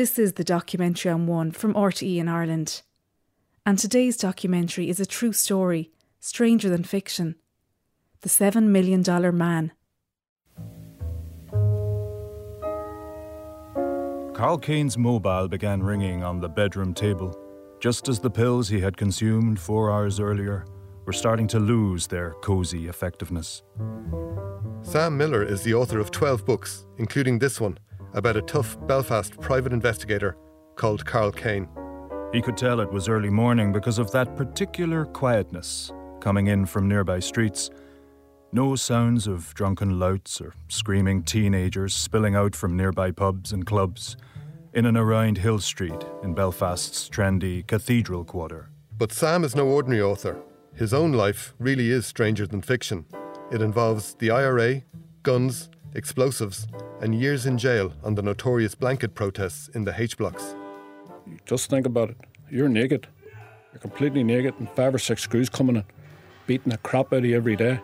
[0.00, 2.80] This is the documentary on One from RTE in Ireland.
[3.66, 7.34] And today's documentary is a true story, stranger than fiction.
[8.22, 9.02] The $7 Million
[9.36, 9.72] Man.
[14.32, 17.38] Karl Kane's mobile began ringing on the bedroom table,
[17.78, 20.64] just as the pills he had consumed four hours earlier
[21.04, 23.64] were starting to lose their cosy effectiveness.
[24.80, 27.76] Sam Millar is the author of 12 books, including this one
[28.14, 30.36] about a tough Belfast private investigator
[30.76, 31.68] called Karl Kane.
[32.32, 36.88] He could tell it was early morning because of that particular quietness coming in from
[36.88, 37.70] nearby streets.
[38.52, 44.16] No sounds of drunken louts or screaming teenagers spilling out from nearby pubs and clubs
[44.72, 48.70] in and around Hill Street in Belfast's trendy Cathedral Quarter.
[48.96, 50.36] But Sam is no ordinary author.
[50.74, 53.06] His own life really is stranger than fiction.
[53.50, 54.82] It involves the IRA,
[55.22, 56.66] guns, explosives,
[57.00, 60.54] and years in jail on the notorious blanket protests in the H blocks.
[61.46, 62.16] Just think about it.
[62.50, 63.06] You're naked.
[63.72, 65.84] You're completely naked, and five or six screws coming in,
[66.46, 67.80] beating the crap out of you every day.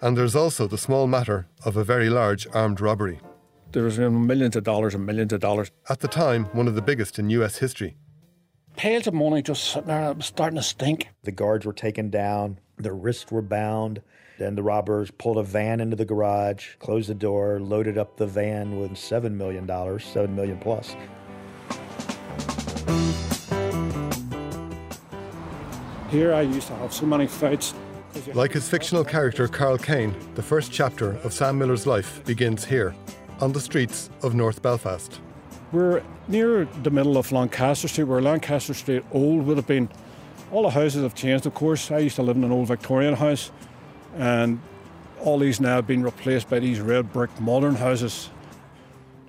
[0.00, 3.20] And there's also the small matter of a very large armed robbery.
[3.72, 5.70] There's you know, millions of dollars and millions of dollars.
[5.88, 7.96] At the time, one of the biggest in US history.
[8.76, 11.08] Pails of money just sitting there, it was starting to stink.
[11.22, 14.02] The guards were taken down, their wrists were bound.
[14.38, 18.26] Then the robbers pulled a van into the garage, closed the door, loaded up the
[18.26, 19.66] van with $7 million,
[19.98, 20.94] 7 million plus.
[26.10, 27.72] Here I used to have so many fights.
[28.34, 32.94] Like his fictional character Karl Kane, the first chapter of Sam Millar's life begins here,
[33.40, 35.20] on the streets of North Belfast.
[35.72, 39.88] We're near the middle of Lancaster Street, where Lancaster Street old would have been.
[40.52, 41.90] All the houses have changed, of course.
[41.90, 43.50] I used to live in an old Victorian house,
[44.16, 44.60] and
[45.20, 48.30] all these now have been replaced by these red brick modern houses.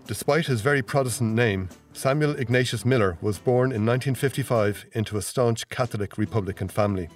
[0.06, 5.68] Despite his very Protestant name, Samuel Ignatius Millar was born in 1955 into a staunch
[5.70, 7.10] Catholic Republican family.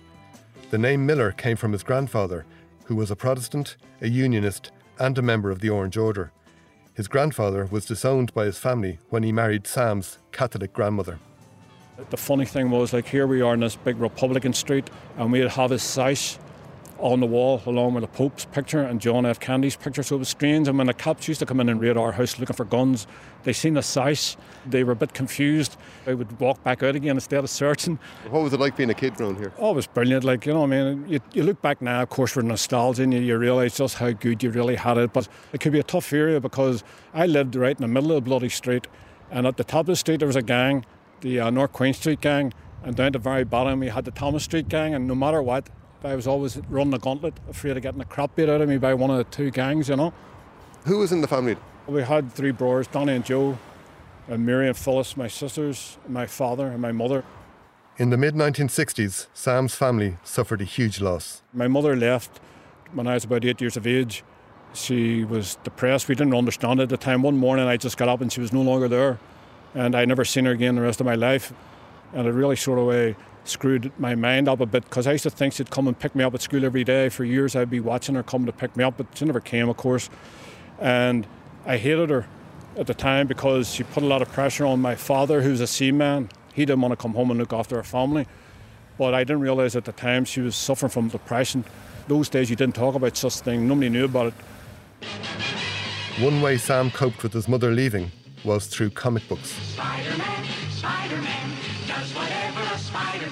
[0.71, 2.45] The name Millar came from his grandfather,
[2.85, 6.31] who was a Protestant, a Unionist, and a member of the Orange Order.
[7.01, 11.17] His grandfather was disowned by his family when he married Sam's Catholic grandmother.
[12.11, 15.47] The funny thing was, like, here we are in this big Republican street, and we'd
[15.47, 16.37] have his sash
[17.01, 19.39] on the wall along with the Pope's picture and John F.
[19.39, 20.03] Kennedy's picture.
[20.03, 20.67] So it was strange.
[20.67, 23.07] And when the cops used to come in and raid our house looking for guns,
[23.43, 24.37] they seen the size.
[24.65, 25.77] They were a bit confused.
[26.05, 27.99] They would walk back out again instead of searching.
[28.29, 29.51] What was it like being a kid around here?
[29.57, 30.23] Oh, it was brilliant.
[30.23, 33.13] Like, you know, I mean, you, you look back now, of course, for nostalgia, and
[33.13, 35.11] you, you realise just how good you really had it.
[35.11, 36.83] But it could be a tough area because
[37.13, 38.87] I lived right in the middle of the bloody street.
[39.31, 40.85] And at the top of the street, there was a gang,
[41.21, 42.53] the uh, North Queen Street gang.
[42.83, 44.93] And down at the very bottom, we had the Thomas Street gang.
[44.93, 45.69] And no matter what,
[46.03, 48.77] I was always running the gauntlet, afraid of getting the crap beat out of me
[48.77, 50.13] by one of the two gangs, you know.
[50.85, 51.57] Who was in the family?
[51.85, 53.57] We had three brothers, Donny and Joe,
[54.27, 57.23] and Mary and Phyllis, my sisters, my father, and my mother.
[57.97, 61.43] In the mid 1960s, Sam's family suffered a huge loss.
[61.53, 62.39] My mother left
[62.93, 64.23] when I was about eight years of age.
[64.73, 66.07] She was depressed.
[66.07, 67.21] We didn't understand it at the time.
[67.21, 69.19] One morning I just got up and she was no longer there.
[69.75, 71.53] And I never seen her again the rest of my life.
[72.13, 75.23] And it really sort of way screwed my mind up a bit because I used
[75.23, 77.09] to think she'd come and pick me up at school every day.
[77.09, 79.69] For years I'd be watching her come to pick me up, but she never came,
[79.69, 80.09] of course.
[80.79, 81.27] And
[81.65, 82.27] I hated her
[82.77, 85.67] at the time because she put a lot of pressure on my father, who's a
[85.67, 86.29] seaman.
[86.53, 88.27] He didn't want to come home and look after her family.
[88.97, 91.65] But I didn't realise at the time she was suffering from depression.
[92.07, 93.67] Those days you didn't talk about such thing.
[93.67, 94.33] Nobody knew about it.
[96.19, 98.11] One way Sam coped with his mother leaving
[98.43, 99.49] was through comic books.
[99.49, 101.50] Spider-Man, Spider-Man, does whatever a
[102.81, 103.27] spider.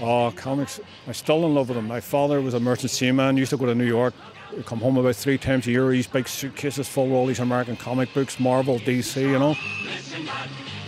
[0.00, 0.80] Oh, comics.
[1.06, 1.86] I'm still in love with them.
[1.86, 4.14] My father was a merchant seaman, used to go to New York,
[4.64, 7.76] come home about three times a year, these big suitcases full of all these American
[7.76, 9.56] comic books, Marvel, DC, you know.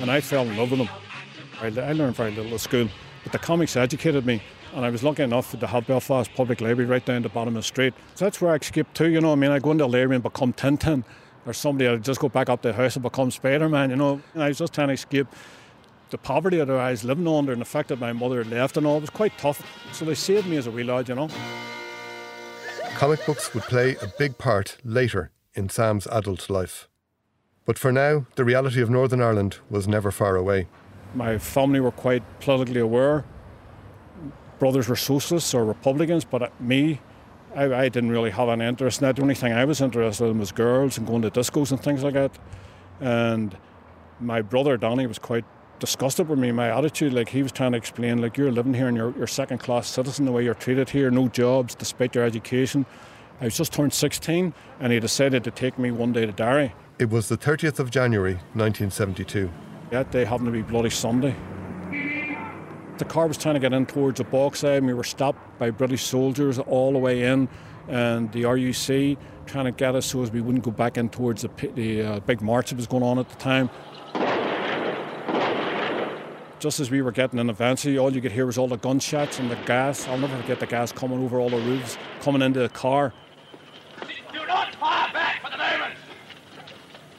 [0.01, 0.89] And I fell in love with them.
[1.61, 2.89] I, I learned very little at school,
[3.23, 4.43] but the comics educated me.
[4.75, 7.63] And I was lucky enough to have Belfast Public Library right down the bottom of
[7.63, 7.93] the street.
[8.15, 9.33] So that's where I escaped to, you know.
[9.33, 11.05] I mean, I go into the library and become Tintin,
[11.45, 14.21] or somebody, I'd just go back up the house and become Spider Man, you know.
[14.35, 15.27] And I was just trying to escape
[16.11, 18.77] the poverty that I was living under and the fact that my mother had left
[18.77, 19.01] and all.
[19.01, 19.63] Was quite tough.
[19.93, 21.29] So they saved me as a wee lad, you know.
[22.95, 26.89] Comic books would play a big part later in Sam's adult life.
[27.65, 30.67] But for now, the reality of Northern Ireland was never far away.
[31.15, 33.25] My family were quite politically aware.
[34.59, 37.01] Brothers were socialists or Republicans, but uh, me,
[37.55, 39.17] I, I didn't really have an interest in that.
[39.17, 42.03] The only thing I was interested in was girls and going to discos and things
[42.03, 42.39] like that.
[43.01, 43.57] And
[44.21, 45.45] my brother Donny was quite
[45.81, 47.13] disgusted with me, my attitude.
[47.13, 49.89] Like he was trying to explain, like you're living here and you're, you're second class
[49.89, 52.87] citizen, the way you're treated here, no jobs despite your education.
[53.41, 56.75] I was just turned 16 and he decided to take me one day to Derry.
[56.99, 59.51] It was the 30th of January 1972.
[59.91, 61.35] That day happened to be Bloody Sunday.
[62.99, 65.71] The car was trying to get in towards the Bogside, and we were stopped by
[65.71, 67.49] British soldiers all the way in,
[67.89, 69.17] and the RUC
[69.47, 72.21] trying to get us so as we wouldn't go back in towards the, the uh,
[72.21, 73.71] big march that was going on at the time.
[76.61, 79.39] Just as we were getting in eventually, all you could hear was all the gunshots
[79.39, 80.07] and the gas.
[80.07, 83.15] I'll never forget the gas coming over all the roofs, coming into the car.
[84.31, 85.95] Do not fire back for the moment!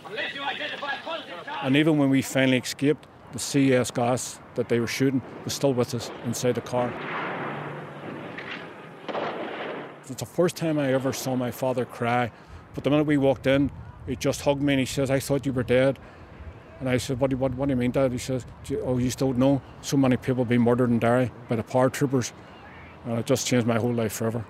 [0.06, 1.40] Unless you identify positive.
[1.64, 5.74] And even when we finally escaped, the CS gas that they were shooting was still
[5.74, 6.94] with us inside the car.
[10.08, 12.32] It's the first time I ever saw my father cry.
[12.76, 13.72] But the minute we walked in,
[14.06, 15.98] he just hugged me and he says, I thought you were dead.
[16.82, 18.12] And I said, What do you, what, what do you mean, Dad?
[18.12, 18.44] He says,
[18.84, 19.62] Oh, you don't know?
[19.82, 22.32] So many people being murdered in Derry by the paratroopers.
[23.06, 24.44] And it just changed my whole life forever.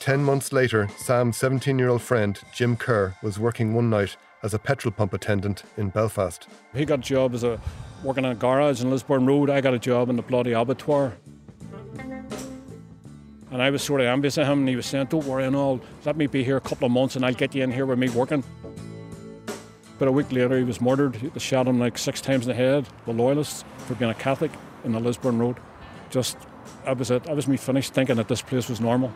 [0.00, 4.52] Ten months later, Sam's 17 year old friend, Jim Kerr, was working one night as
[4.52, 6.48] a petrol pump attendant in Belfast.
[6.74, 7.60] He got a job as a
[8.02, 9.48] working in a garage in Lisburn Road.
[9.48, 11.12] I got a job in the bloody abattoir.
[13.50, 15.56] And I was sort of envious of him, and he was saying, Don't worry and
[15.56, 17.86] all, let me be here a couple of months and I'll get you in here
[17.86, 18.44] with me working.
[19.98, 21.14] But a week later, he was murdered.
[21.14, 24.50] They shot him like six times in the head, the loyalists, for being a Catholic
[24.82, 25.58] in the Lisburn Road.
[26.08, 26.38] Just,
[26.84, 27.24] that was it.
[27.24, 29.12] That was me finished thinking that this place was normal.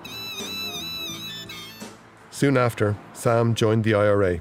[2.31, 4.41] Soon after, Sam joined the IRA.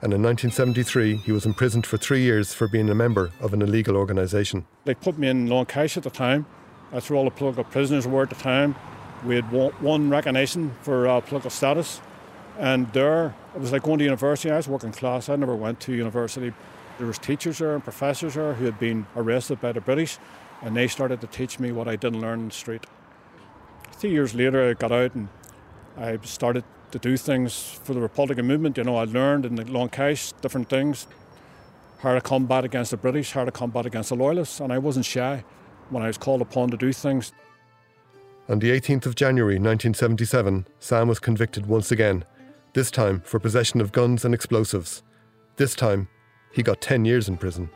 [0.00, 3.60] And in 1973, he was imprisoned for three years for being a member of an
[3.60, 4.66] illegal organisation.
[4.84, 6.46] They put me in Long Kesh at the time.
[6.92, 8.76] That's where all the political prisoners were at the time.
[9.24, 12.00] We had one, recognition for uh, political status.
[12.58, 14.50] And there, it was like going to university.
[14.50, 15.30] I was working class.
[15.30, 16.52] I never went to university.
[16.98, 20.18] There was teachers there and professors there who had been arrested by the British,
[20.60, 22.84] and they started to teach me what I didn't learn in the street.
[23.92, 25.28] Three years later, I got out and
[25.96, 28.76] I started to do things for the Republican movement.
[28.76, 31.06] You know, I learned in the Long Kesh different things,
[32.00, 35.06] how to combat against the British, how to combat against the Loyalists, and I wasn't
[35.06, 35.42] shy
[35.92, 37.32] when I was called upon to do things.
[38.48, 42.24] On the 18th of January 1977, Sam was convicted once again,
[42.72, 45.02] this time for possession of guns and explosives.
[45.56, 46.08] This time,
[46.52, 47.70] he got 10 years in prison.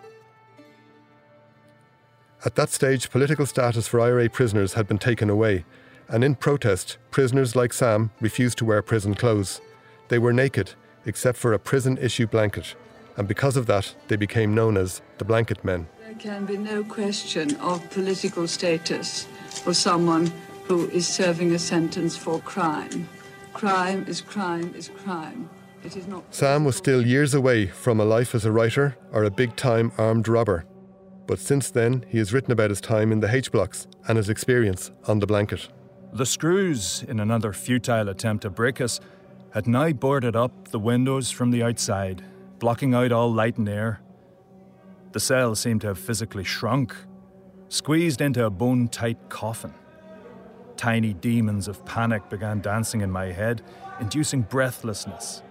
[2.44, 5.64] At that stage, political status for IRA prisoners had been taken away,
[6.08, 9.60] and in protest, prisoners like Sam refused to wear prison clothes.
[10.08, 10.72] They were naked,
[11.04, 12.74] except for a prison issue blanket,
[13.16, 15.88] and because of that, they became known as the Blanket Men.
[16.16, 20.32] There can be no question of political status for someone
[20.64, 23.06] who is serving a sentence for crime.
[23.52, 25.50] Crime is crime is crime.
[25.84, 26.34] It is not.
[26.34, 29.92] Sam was still years away from a life as a writer or a big time
[29.98, 30.64] armed robber.
[31.26, 34.30] But since then, he has written about his time in the H blocks and his
[34.30, 35.68] experience on the blanket.
[36.14, 39.00] The screws, in another futile attempt to break us,
[39.50, 42.24] had now boarded up the windows from the outside,
[42.58, 44.00] blocking out all light and air.
[45.16, 46.94] The cell seemed to have physically shrunk,
[47.70, 49.72] squeezed into a bone tight coffin.
[50.76, 53.62] Tiny demons of panic began dancing in my head,
[53.98, 55.42] inducing breathlessness,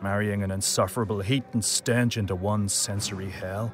[0.00, 3.70] marrying an insufferable heat and stench into one sensory hell.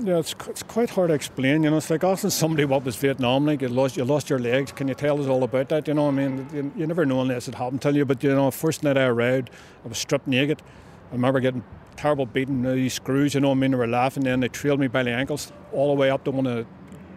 [0.00, 1.64] Yeah, it's, it's quite hard to explain.
[1.64, 3.60] You know, it's like asking somebody what was Vietnam like.
[3.60, 4.70] You lost, you lost your legs.
[4.70, 5.88] Can you tell us all about that?
[5.88, 8.04] You know, I mean, you, you never know unless it happened to you.
[8.04, 9.50] But you know, first night I arrived,
[9.84, 10.62] I was stripped naked.
[11.10, 11.64] I remember getting
[11.96, 12.62] terrible beating.
[12.62, 14.24] These screws, you know, I mean, they were laughing.
[14.24, 16.66] Then they trailed me by the ankles all the way up to one of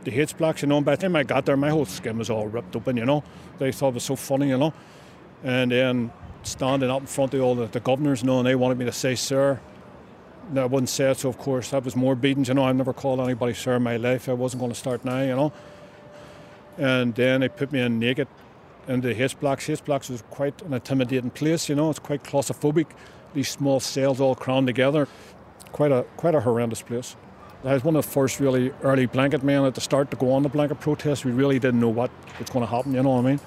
[0.04, 0.62] the H blocks.
[0.62, 2.76] You know, and by the time I got there, my whole skin was all ripped
[2.76, 2.98] open.
[2.98, 3.24] You know,
[3.60, 4.50] they thought it was so funny.
[4.50, 4.74] You know,
[5.44, 6.12] and then
[6.44, 8.86] standing up in front of all the, the governors, you know, and they wanted me
[8.86, 9.60] to say, "Sir."
[10.52, 12.48] No, I wouldn't say it, so of course that was more beatings.
[12.50, 14.28] You know, I've never called anybody sir in my life.
[14.28, 15.54] I wasn't going to start now, you know.
[16.78, 18.28] And then they put me in naked
[18.88, 19.70] in the H blocks.
[19.70, 21.90] H blocks was quite an intimidating place, you know.
[21.90, 22.88] It's quite claustrophobic.
[23.34, 25.08] These small cells all crammed together.
[25.72, 27.16] Quite a quite a horrendous place.
[27.64, 30.34] I was one of the first really early blanket men at the start to go
[30.34, 31.26] on the blanket protest.
[31.26, 32.10] We really didn't know what
[32.40, 33.40] was going to happen, you know what I mean?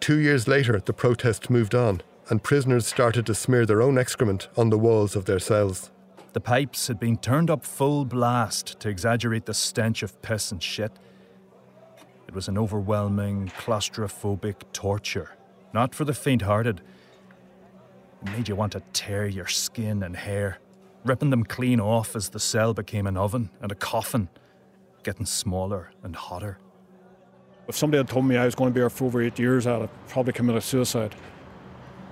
[0.00, 4.48] Two years later, the protest moved on, and prisoners started to smear their own excrement
[4.56, 5.90] on the walls of their cells.
[6.32, 10.62] The pipes had been turned up full blast to exaggerate the stench of piss and
[10.62, 10.92] shit.
[12.28, 15.30] It was an overwhelming, claustrophobic torture,
[15.72, 16.82] not for the faint hearted.
[18.22, 20.58] It made you want to tear your skin and hair,
[21.04, 24.28] ripping them clean off as the cell became an oven and a coffin,
[25.02, 26.58] getting smaller and hotter.
[27.68, 29.66] If somebody had told me I was going to be here for over eight years,
[29.66, 31.14] I'd have probably committed suicide.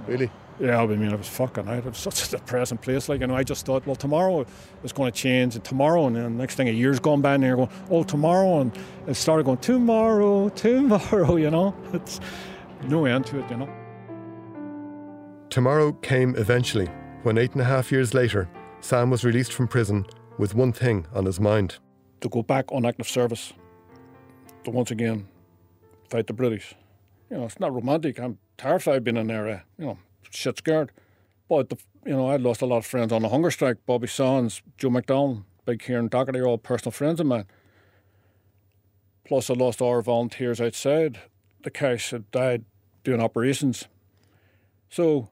[0.07, 0.31] Really?
[0.61, 1.79] Yeah, I mean, it was fucking out.
[1.79, 3.09] It was such a depressing place.
[3.09, 4.47] Like, you know, I just thought, well, tomorrow
[4.85, 7.43] is going to change, and tomorrow, and then next thing a year's gone by, and
[7.43, 8.77] you're going, oh, tomorrow, and
[9.09, 11.75] it started going, tomorrow, tomorrow, you know?
[11.93, 12.21] It's
[12.85, 13.84] no end to it, you know?
[15.55, 16.87] Tomorrow came eventually,
[17.23, 18.49] when eight and a half years later,
[18.81, 20.05] Sam was released from prison
[20.37, 21.77] with one thing on his mind.
[22.23, 23.53] To go back on active service,
[24.65, 25.29] to once again
[26.11, 26.75] fight the British.
[27.31, 28.19] You know, it's not romantic.
[28.19, 30.91] I'm terrified being in there, uh, you know, shit scared.
[31.49, 33.77] But, the, you know, I'd lost a lot of friends on the hunger strike.
[33.87, 37.47] Bobby Sands, Joe McDonnell, Big Kieran Doherty, all personal friends of mine.
[39.25, 41.21] Plus, I lost all our volunteers outside.
[41.63, 42.65] The cash had died
[43.05, 43.87] doing operations.
[44.91, 45.29] So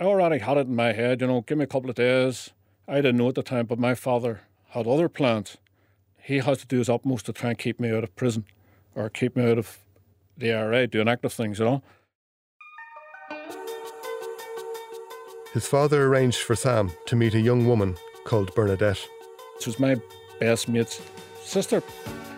[0.00, 2.50] I already had it in my head, you know, give me a couple of days.
[2.88, 4.40] I didn't know at the time, but my father
[4.70, 5.58] had other plans.
[6.22, 8.46] He has to do his utmost to try and keep me out of prison
[8.94, 9.78] or keep me out of
[10.38, 11.82] the IRA doing active things, you know.
[15.52, 19.06] His father arranged for Sam to meet a young woman called Bernadette.
[19.56, 19.96] This was my
[20.38, 21.02] best mate's
[21.42, 21.80] sister.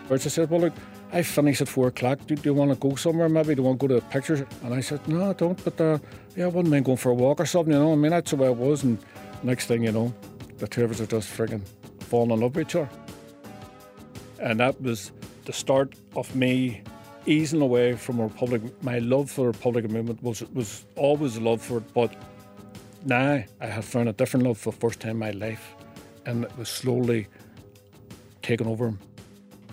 [0.09, 0.73] Where she said, Well, look,
[1.13, 2.25] I finish at four o'clock.
[2.25, 3.29] Do, do you want to go somewhere?
[3.29, 4.41] Maybe do you want to go to the pictures?
[4.63, 5.63] And I said, No, I don't.
[5.63, 5.99] But uh,
[6.35, 7.93] yeah, I wouldn't mind going for a walk or something, you know.
[7.93, 8.81] I mean, that's the way it was.
[8.83, 8.97] And
[9.43, 10.11] next thing you know,
[10.57, 11.61] the two of us are just frigging
[11.99, 12.89] falling in love with each other.
[14.39, 15.11] And that was
[15.45, 16.81] the start of me
[17.27, 18.61] easing away from Republic.
[18.83, 22.15] My love for the Republican movement was was always a love for it, but
[23.05, 25.75] now I have found a different love for the first time in my life,
[26.25, 27.27] and it was slowly
[28.41, 28.93] taking over.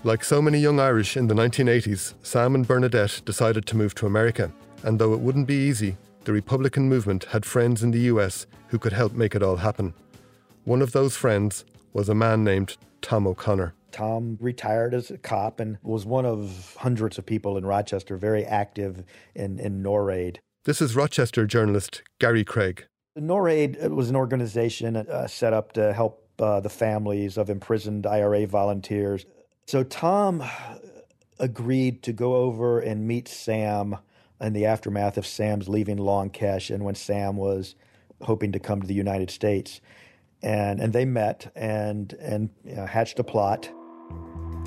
[0.02, 4.06] Like so many young Irish in the 1980s, Sam and Bernadette decided to move to
[4.06, 4.50] America.
[4.82, 8.78] And though it wouldn't be easy, the Republican movement had friends in the US who
[8.78, 9.92] could help make it all happen.
[10.64, 13.74] One of those friends was a man named Tom O'Connor.
[13.92, 18.46] Tom retired as a cop and was one of hundreds of people in Rochester very
[18.46, 19.04] active
[19.34, 20.38] in, in NORAID.
[20.64, 22.86] This is Rochester journalist Gary Craig.
[23.18, 28.46] NORAID was an organization uh, set up to help uh, the families of imprisoned IRA
[28.46, 29.26] volunteers.
[29.70, 30.42] So Tom
[31.38, 33.98] agreed to go over and meet Sam
[34.40, 37.76] in the aftermath of Sam's leaving Long Kesh and when Sam was
[38.20, 39.80] hoping to come to the United States.
[40.42, 43.70] And, and they met and, and you know, hatched a plot.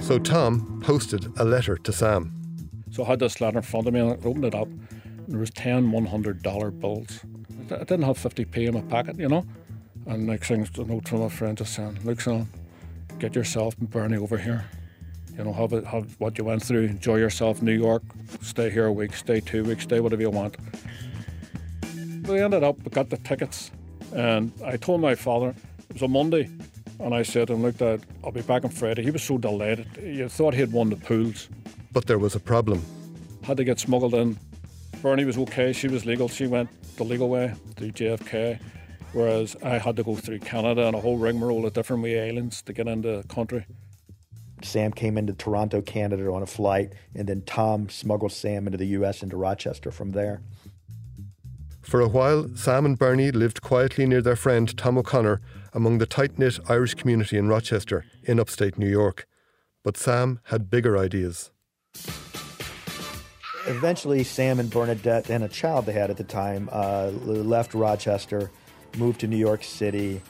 [0.02, 2.32] So Tom posted a letter to Sam.
[2.90, 4.70] So I had this letter in front of me and I opened it up.
[4.70, 7.20] And there was 10 $100 bills.
[7.70, 9.46] I didn't have 50p in my pocket, you know.
[10.06, 12.48] And next thing, a note from a friend just saying, look, son,
[13.20, 14.64] get yourself and Bernie over here.
[15.38, 18.04] You know, have, it, have what you went through, enjoy yourself in New York,
[18.42, 20.56] stay here a week, stay two weeks, stay whatever you want.
[22.28, 23.72] We ended up, we got the tickets,
[24.14, 25.56] and I told my father,
[25.90, 26.50] it was a Monday,
[27.00, 29.04] and I said to him, look, Dad, I'll be back on Friday.
[29.04, 29.88] He was so delighted.
[30.02, 31.50] You thought he'd won the pools.
[31.92, 32.84] But there was a problem.
[33.44, 34.38] Had to get smuggled in.
[35.02, 36.30] Bernie was okay, she was legal.
[36.30, 38.60] She went the legal way through JFK,
[39.14, 42.62] whereas I had to go through Canada and a whole rigmarole of different wee islands
[42.62, 43.66] to get into the country.
[44.66, 48.88] Sam came into Toronto, Canada on a flight, and then Tom smuggled Sam into the
[48.88, 49.24] U.S.
[49.24, 50.42] into Rochester from there.
[51.82, 55.42] For a while, Sam and Bernie lived quietly near their friend Tom O'Connor
[55.74, 59.28] among the tight knit Irish community in Rochester, in upstate New York.
[59.84, 61.52] But Sam had bigger ideas.
[63.68, 68.50] Eventually, Sam and Bernadette and a child they had at the time uh, left Rochester,
[68.98, 70.22] moved to New York City.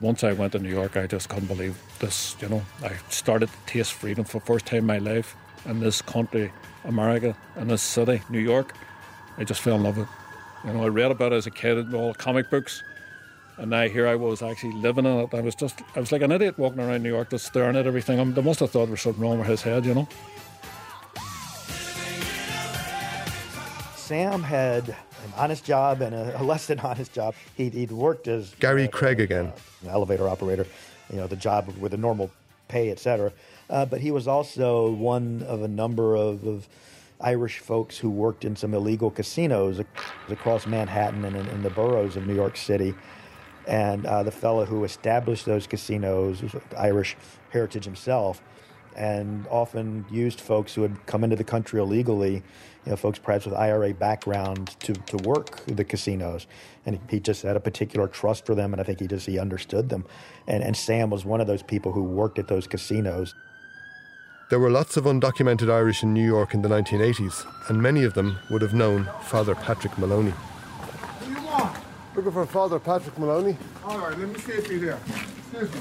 [0.00, 2.34] Once I went to New York, I just couldn't believe this.
[2.40, 5.80] You know, I started to taste freedom for the first time in my life in
[5.80, 6.50] this country,
[6.84, 8.74] America, in this city, New York.
[9.36, 10.66] I just fell in love with it.
[10.66, 12.82] You know, I read about it as a kid in all comic books,
[13.58, 15.34] and now here I was actually living in it.
[15.34, 17.86] I was just, I was like an idiot walking around New York, just staring at
[17.86, 18.18] everything.
[18.20, 20.08] I mean, they must have thought there was something wrong with his head, you know.
[23.96, 27.34] Sam had an honest job and a, a less than honest job.
[27.56, 30.66] He'd, he'd worked as Gary Craig again, uh, an elevator operator,
[31.10, 32.30] you know, the job with a normal
[32.68, 33.32] pay, etc.
[33.68, 36.68] Uh, but he was also one of a number of, of,
[37.22, 39.78] Irish folks who worked in some illegal casinos
[40.30, 42.94] across Manhattan and in, in the boroughs of New York City.
[43.66, 47.18] And uh, the fellow who established those casinos was Irish
[47.50, 48.40] heritage himself
[49.00, 53.46] and often used folks who had come into the country illegally, you know, folks perhaps
[53.46, 56.46] with IRA background to, to work the casinos.
[56.84, 59.38] And he just had a particular trust for them, and I think he just he
[59.38, 60.04] understood them.
[60.46, 63.34] And, and Sam was one of those people who worked at those casinos.
[64.50, 68.12] There were lots of undocumented Irish in New York in the 1980s, and many of
[68.12, 70.32] them would have known Father Patrick Moloney.
[70.32, 71.76] What you want?
[72.14, 73.56] Looking for Father Patrick Moloney.
[73.82, 74.98] All right, let me see if he's there.
[75.52, 75.80] Excuse me.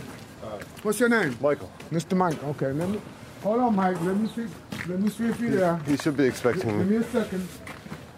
[0.50, 1.38] Uh, What's your name?
[1.41, 1.72] Michael.
[1.91, 2.18] Mr.
[2.18, 2.44] Mike.
[2.44, 3.00] Okay, let me.
[3.44, 4.01] Hold on, Mike.
[4.01, 4.48] Let me see.
[4.88, 5.77] Let me see if he's there.
[5.86, 6.77] He should be expecting me.
[6.79, 6.98] Give me.
[6.98, 7.48] me a second.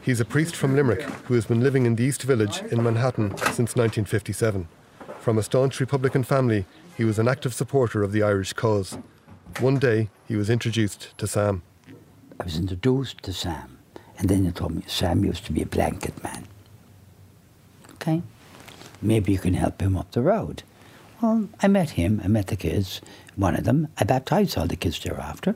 [0.01, 3.37] He's a priest from Limerick who has been living in the East Village in Manhattan
[3.37, 4.67] since 1957.
[5.19, 6.65] From a staunch Republican family,
[6.97, 8.97] he was an active supporter of the Irish cause.
[9.59, 11.61] One day, he was introduced to Sam.
[12.39, 13.77] I was introduced to Sam,
[14.17, 16.47] and then he told me Sam used to be a blanket man.
[17.93, 18.23] Okay?
[19.01, 20.63] maybe you can help him up the road.
[21.21, 23.01] Well, I met him, I met the kids,
[23.35, 23.87] one of them.
[23.99, 25.55] I baptized all the kids thereafter.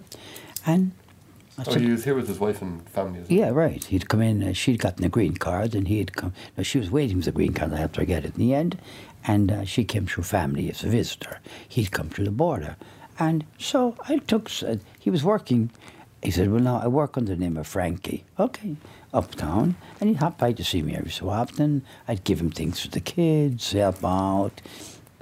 [0.66, 0.92] And
[1.58, 3.24] I Oh, said, he was here with his wife and family.
[3.30, 3.84] Yeah, right.
[3.84, 6.34] He'd come in, uh, she'd gotten a green card, and he'd come.
[6.58, 7.74] No, she was waiting for the green card.
[7.74, 8.78] I helped her get it in the end.
[9.28, 11.40] And uh, she came through family as a visitor.
[11.68, 12.76] He'd come through the border.
[13.18, 15.72] And so I took, uh, he was working.
[16.22, 18.24] He said, Well, now I work under the name of Frankie.
[18.38, 18.76] Okay,
[19.14, 19.76] uptown.
[20.00, 21.84] And he'd hop by to see me every so often.
[22.08, 24.62] I'd give him things for the kids, help out.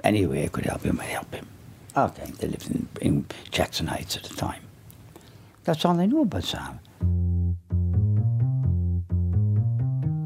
[0.04, 1.46] Any way I could help him, I'd help him.
[1.96, 4.60] Okay, they lived in, in Jackson Heights at the time.
[5.64, 6.78] That's all I knew about Sam.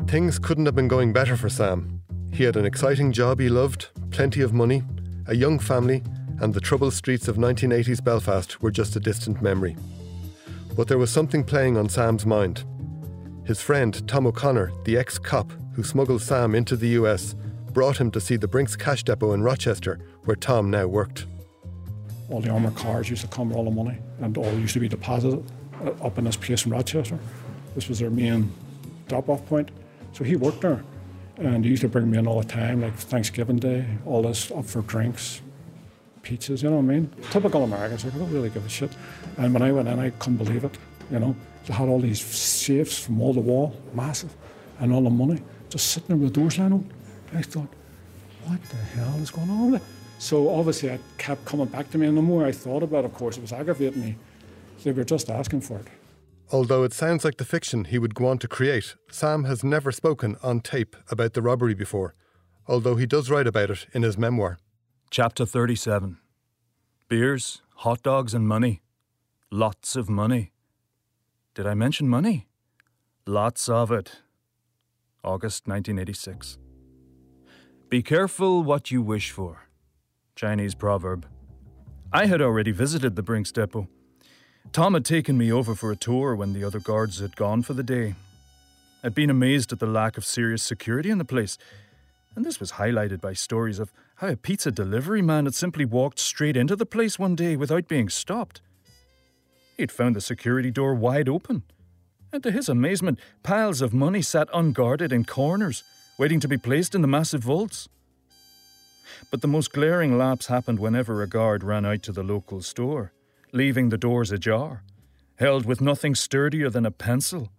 [0.08, 2.02] Things couldn't have been going better for Sam.
[2.32, 4.82] He had an exciting job he loved, plenty of money,
[5.26, 6.02] a young family,
[6.40, 9.76] and the troubled streets of 1980s Belfast were just a distant memory.
[10.74, 12.64] But there was something playing on Sam's mind.
[13.44, 17.34] His friend, Tom O'Connor, the ex cop who smuggled Sam into the US,
[17.72, 21.26] brought him to see the Brinks Cash Depot in Rochester, where Tom now worked.
[22.30, 24.80] all the armoured cars used to come with all the money and all used to
[24.80, 25.42] be deposited
[25.82, 27.18] uh, up in this place in Rochester.
[27.74, 28.52] This was their main
[29.08, 29.70] drop-off point.
[30.12, 30.82] So he worked there
[31.38, 34.50] and he used to bring me in all the time, like Thanksgiving Day, all this
[34.50, 35.40] up for drinks,
[36.22, 37.10] pizzas, you know what I mean?
[37.30, 38.90] Typical Americans, like, I don't really give a shit.
[39.36, 40.76] And when I went in, I couldn't believe it,
[41.10, 41.36] you know?
[41.66, 44.34] They had all these safes from all the wall, massive,
[44.80, 46.92] and all the money just sitting there with the doors lying open.
[47.34, 47.68] I thought,
[48.44, 49.80] what the hell is going on?
[50.18, 53.06] So obviously it kept coming back to me, and the more I thought about it,
[53.06, 54.16] of course, it was aggravating me.
[54.82, 55.86] They were just asking for it.
[56.50, 59.92] Although it sounds like the fiction he would go on to create, Sam has never
[59.92, 62.14] spoken on tape about the robbery before,
[62.66, 64.58] although he does write about it in his memoir.
[65.10, 66.18] Chapter 37
[67.08, 68.82] Beers, hot dogs, and money.
[69.50, 70.52] Lots of money.
[71.54, 72.48] Did I mention money?
[73.26, 74.20] Lots of it.
[75.22, 76.58] August 1986.
[77.88, 79.66] Be careful what you wish for.
[80.36, 81.26] Chinese proverb.
[82.12, 83.88] I had already visited the Brinks depot.
[84.72, 87.72] Tom had taken me over for a tour when the other guards had gone for
[87.72, 88.14] the day.
[89.02, 91.56] I'd been amazed at the lack of serious security in the place,
[92.36, 96.18] and this was highlighted by stories of how a pizza delivery man had simply walked
[96.18, 98.60] straight into the place one day without being stopped.
[99.78, 101.62] He'd found the security door wide open,
[102.34, 105.84] and to his amazement, piles of money sat unguarded in corners,
[106.18, 107.88] waiting to be placed in the massive vaults.
[109.30, 113.12] But the most glaring lapse happened whenever a guard ran out to the local store,
[113.52, 114.82] leaving the doors ajar,
[115.36, 117.50] held with nothing sturdier than a pencil.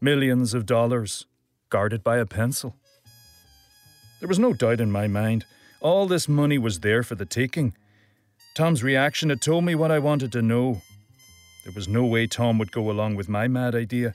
[0.00, 1.26] Millions of dollars,
[1.70, 2.76] guarded by a pencil.
[4.20, 5.44] There was no doubt in my mind.
[5.80, 7.74] All this money was there for the taking.
[8.54, 10.82] Tom's reaction had told me what I wanted to know.
[11.64, 14.14] There was no way Tom would go along with my mad idea.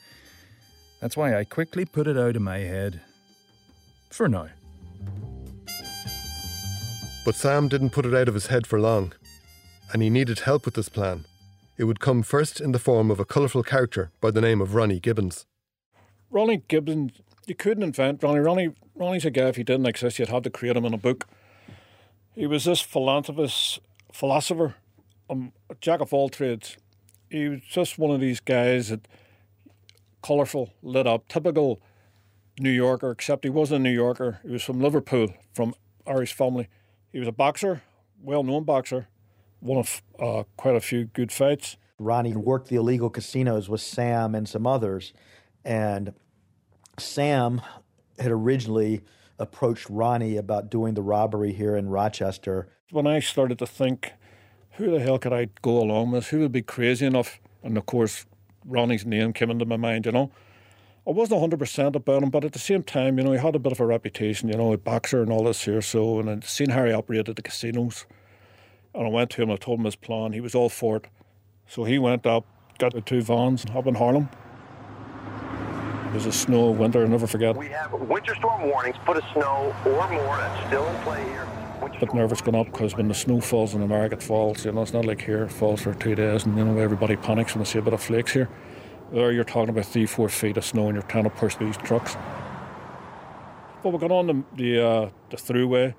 [1.00, 3.02] That's why I quickly put it out of my head.
[4.14, 4.48] For now.
[7.26, 9.14] But Sam didn't put it out of his head for long,
[9.92, 11.26] and he needed help with this plan.
[11.80, 14.76] It would come first in the form of a colourful character by the name of
[14.76, 15.48] Ronnie Gibbons.
[16.30, 17.14] Ronnie Gibbons,
[17.48, 18.40] you couldn't invent Ronnie.
[18.40, 20.98] Ronnie Ronnie's a guy, if he didn't exist, you'd have to create him in a
[20.98, 21.26] book.
[22.36, 23.80] He was this philanthropist,
[24.12, 24.76] philosopher,
[25.28, 26.78] um, a jack of all trades.
[27.32, 29.08] He was just one of these guys that
[30.22, 31.82] colourful, lit up, typical
[32.60, 34.40] New Yorker, except he wasn't a New Yorker.
[34.44, 35.74] He was from Liverpool, from
[36.06, 36.70] Irish family.
[37.12, 37.84] He was a boxer,
[38.22, 39.08] well known boxer,
[39.62, 41.78] won of uh, quite a few good fights.
[42.00, 45.14] Ronnie worked the illegal casinos with Sam and some others,
[45.64, 46.14] and
[46.98, 47.62] Sam
[48.20, 49.02] had originally
[49.40, 52.68] approached Ronnie about doing the robbery here in Rochester.
[52.92, 54.14] When I started to think,
[54.74, 56.28] who the hell could I go along with?
[56.28, 57.40] Who would be crazy enough?
[57.64, 58.26] And of course,
[58.66, 60.32] Ronnie's name came into my mind, you know.
[61.06, 63.60] I wasn't 100% about him, but at the same time, you know, he had a
[63.60, 65.82] bit of a reputation, you know, a boxer and all this here.
[65.82, 68.06] So, and I'd seen how he operated the casinos.
[68.96, 70.32] And I went to him, I told him his plan.
[70.32, 71.08] He was all for it.
[71.68, 72.46] So he went up,
[72.78, 74.30] got the two vans up in Harlem.
[76.08, 77.58] It was a snow winter, I'll never forget.
[77.58, 80.38] We have winter storm warnings, foot a snow or more.
[80.38, 81.46] That's still in play here.
[81.82, 84.64] Winter bit nervous going up because when the snow falls in America, it falls.
[84.64, 87.18] You know, it's not like here, it falls for two days, and you know everybody
[87.18, 88.48] panics when they see a bit of flakes here.
[89.14, 91.78] There, you're talking about three, four feet of snow, and you're trying to push these
[91.78, 92.18] trucks.
[93.84, 95.94] But we got on the the, uh, the throughway.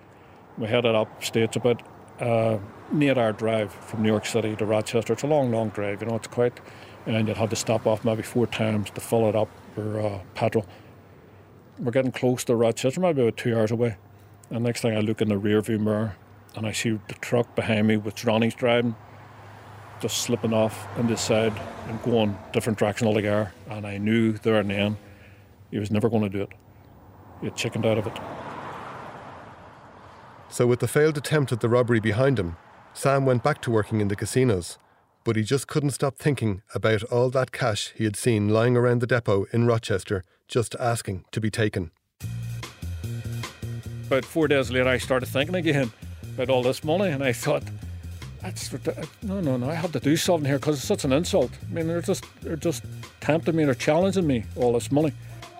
[0.58, 1.80] We headed up states about
[2.20, 2.58] uh,
[2.90, 5.12] an eight-hour drive from New York City to Rochester.
[5.12, 6.02] It's a long, long drive.
[6.02, 6.58] You know, it's quite,
[7.06, 10.18] and you'd have to stop off maybe four times to fill it up for uh,
[10.34, 10.66] petrol.
[11.78, 13.96] We're getting close to Rochester, maybe about two hours away.
[14.50, 16.16] And next thing I look in the rear view mirror
[16.56, 18.96] and I see the truck behind me, which Ronnie's driving,
[20.00, 21.52] just slipping off on the side
[21.88, 23.52] and going different direction altogether.
[23.68, 24.96] And I knew there and then
[25.70, 26.50] he was never going to do it.
[27.40, 28.18] He had chickened out of it.
[30.48, 32.56] So, with the failed attempt at the robbery behind him,
[32.92, 34.78] Sam went back to working in the casinos.
[35.24, 39.00] But he just couldn't stop thinking about all that cash he had seen lying around
[39.00, 41.90] the depot in Rochester, just asking to be taken.
[44.06, 45.90] About four days later, I started thinking again
[46.34, 47.64] about all this money, and I thought,
[48.44, 48.70] that's
[49.22, 49.70] no, no, no.
[49.70, 51.50] I have to do something here because it's such an insult.
[51.68, 52.84] I mean, they're just they're just
[53.20, 54.44] tempting me, they're challenging me.
[54.56, 55.12] All this money.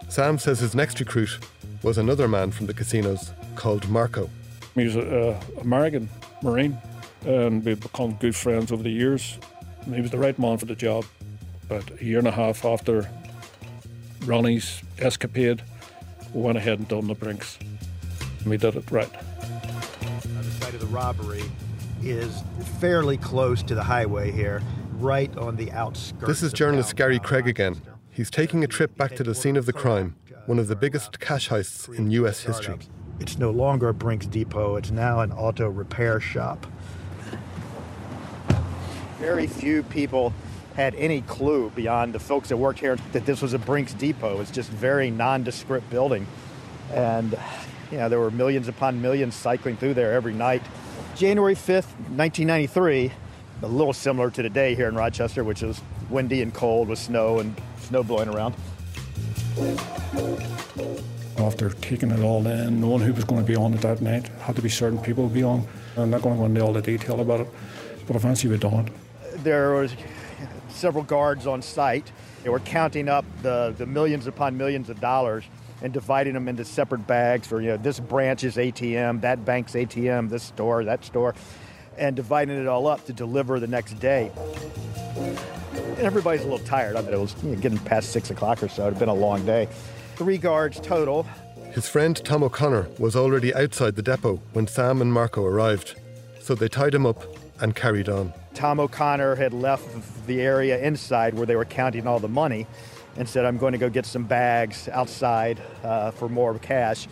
[0.09, 1.39] Sam says his next recruit
[1.83, 4.29] was another man from the casinos called Marco.
[4.75, 6.09] He was an American
[6.43, 6.77] Marine,
[7.25, 9.39] and we've become good friends over the years.
[9.93, 11.05] He was the right man for the job.
[11.69, 13.09] But a year and a half after
[14.27, 15.63] Ronnie's escapade,
[16.35, 17.59] we went ahead and done the brinks.
[18.41, 19.11] And we did it right.
[20.23, 21.45] The site of the robbery
[22.11, 22.43] is
[22.79, 24.63] fairly close to the highway here,
[24.99, 26.27] right on the outskirts.
[26.27, 27.81] This is journalist Gary Craig again.
[28.11, 31.19] He's taking a trip back to the scene of the crime, one of the biggest
[31.21, 32.41] cash heists in U.S.
[32.41, 32.79] history.
[33.21, 36.67] It's no longer a Brinks Depot, it's now an auto repair shop.
[39.19, 40.33] Very few people
[40.77, 44.41] had any clue beyond the folks that worked here that this was a Brinks Depot.
[44.41, 46.27] It's just very nondescript building.
[46.93, 47.39] And,
[47.91, 50.63] you know, there were millions upon millions cycling through there every night.
[51.17, 53.13] January 5th, 1993,
[53.63, 57.39] a little similar to today here in Rochester, which is windy and cold with snow
[57.39, 58.53] and snow blowing around.
[61.39, 64.27] After taking it all in, knowing who was going to be on it that night,
[64.41, 65.65] had to be certain people would be on.
[65.97, 67.49] I'm not going to go into all the detail about it,
[68.09, 69.45] but eventually we done it.
[69.45, 69.95] There was
[70.69, 72.11] several guards on site.
[72.43, 75.45] They were counting up the, the millions upon millions of dollars
[75.85, 80.31] and dividing them into separate bags for, you know, this branch's ATM, that bank's ATM,
[80.31, 81.35] this store, that store,
[81.99, 84.33] and dividing it all up to deliver the next day.
[85.15, 86.97] And everybody's a little tired.
[86.97, 88.87] I mean, it was you know, getting past six o'clock or so.
[88.87, 89.69] It had been a long day.
[90.17, 91.25] Three guards total.
[91.73, 96.01] His friend Tom O'Connor was already outside the depot when Sam and Marco arrived,
[96.41, 97.25] so they tied him up
[97.61, 98.33] and carried on.
[98.55, 102.67] Tom O'Connor had left the area inside where they were counting all the money
[103.17, 107.07] and said, I'm going to go get some bags outside uh, for more cash.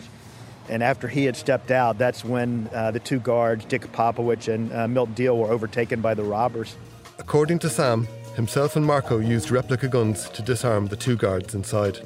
[0.69, 4.71] And after he had stepped out, that's when uh, the two guards, Dick Popovich and
[4.71, 6.75] uh, Milt Deal, were overtaken by the robbers.
[7.19, 11.99] According to Sam, himself and Marco used replica guns to disarm the two guards inside.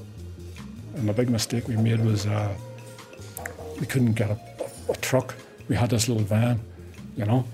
[0.96, 2.56] And the big mistake we made was uh,
[3.80, 4.40] we couldn't get a,
[4.90, 5.36] a, truck.
[5.68, 6.60] We had this little van,
[7.16, 7.46] you know.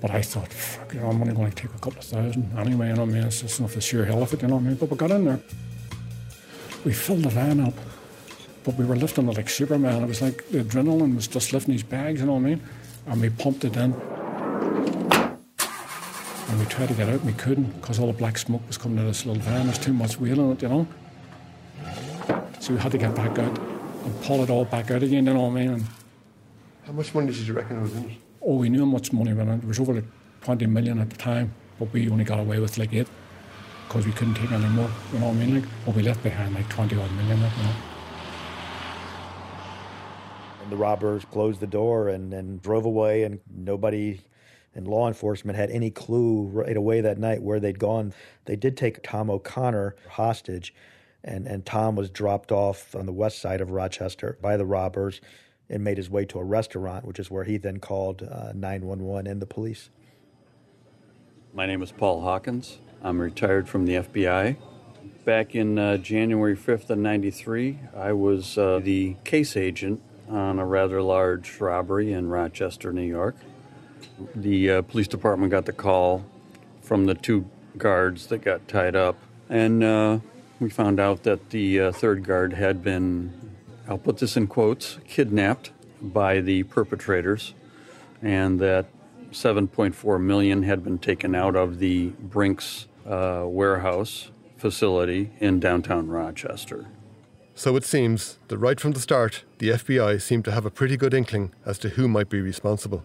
[0.00, 2.56] But I thought, fuck, you know, I'm only going to take a couple of thousand
[2.56, 3.24] anyway, you know what I mean?
[3.24, 4.76] It's just enough the sheer hell of it, you know what I mean?
[4.76, 5.40] But we got in there.
[6.84, 7.74] We filled the van up,
[8.64, 10.02] but we were lifting it like Superman.
[10.02, 12.62] It was like the adrenaline was just lifting these bags, you know what I mean?
[13.06, 13.92] And we pumped it in.
[16.50, 18.78] And we tried to get out, and we couldn't because all the black smoke was
[18.78, 19.66] coming out of this little van.
[19.66, 20.86] There's too much weight on it, you know?
[22.60, 25.34] So we had to get back out and pull it all back out again, you
[25.34, 25.70] know what I mean?
[25.70, 25.84] And
[26.86, 28.16] How much money did you reckon it was in?
[28.42, 29.58] Oh, we knew how much money went in.
[29.58, 30.04] It was over like
[30.42, 33.06] 20 million at the time, but we only got away with like eight
[33.86, 35.56] because we couldn't take any more, you know what I mean?
[35.56, 37.72] Like, but we left behind like 20 odd million, you know?
[40.70, 44.20] The robbers closed the door and, and drove away, and nobody
[44.74, 48.14] and law enforcement had any clue right away that night where they'd gone.
[48.46, 50.72] They did take Tom O'Connor hostage,
[51.24, 55.20] and, and Tom was dropped off on the west side of Rochester by the robbers
[55.70, 59.30] and made his way to a restaurant, which is where he then called uh, 911
[59.30, 59.88] and the police.
[61.54, 62.78] My name is Paul Hawkins.
[63.02, 64.56] I'm retired from the FBI.
[65.24, 70.66] Back in uh, January 5th of 93, I was uh, the case agent on a
[70.66, 73.36] rather large robbery in Rochester, New York.
[74.34, 76.24] The uh, police department got the call
[76.82, 79.16] from the two guards that got tied up,
[79.48, 80.18] and uh,
[80.58, 83.32] we found out that the uh, third guard had been
[83.90, 87.54] I'll put this in quotes, kidnapped by the perpetrators,
[88.22, 88.86] and that
[89.32, 96.86] 7.4 million had been taken out of the Brinks uh, warehouse facility in downtown Rochester.
[97.56, 100.96] So it seems that right from the start, the FBI seemed to have a pretty
[100.96, 103.04] good inkling as to who might be responsible.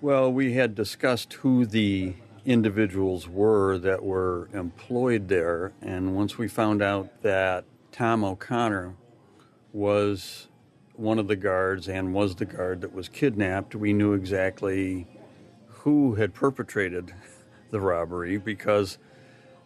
[0.00, 2.14] Well, we had discussed who the
[2.46, 8.94] individuals were that were employed there, and once we found out that Tom O'Connor
[9.72, 10.48] was
[10.94, 15.06] one of the guards and was the guard that was kidnapped, we knew exactly
[15.68, 17.12] who had perpetrated
[17.70, 18.98] the robbery because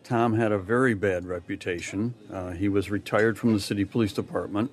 [0.04, 2.14] Tom had a very bad reputation.
[2.32, 4.70] Uh, he was retired from the city police department,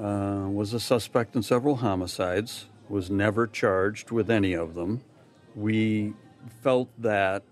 [0.00, 5.02] uh, was a suspect in several homicides, was never charged with any of them.
[5.54, 6.14] We
[6.62, 7.42] felt that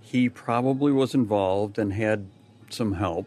[0.00, 2.26] he probably was involved and had
[2.70, 3.26] some help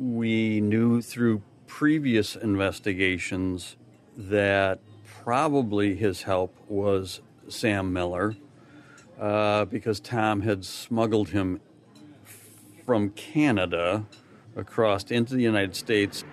[0.00, 3.76] we knew through previous investigations
[4.16, 4.80] that
[5.22, 8.34] probably his help was Sam Millar
[9.20, 11.60] uh, because Tom had smuggled him
[12.86, 14.06] from Canada
[14.56, 16.24] across into the United States.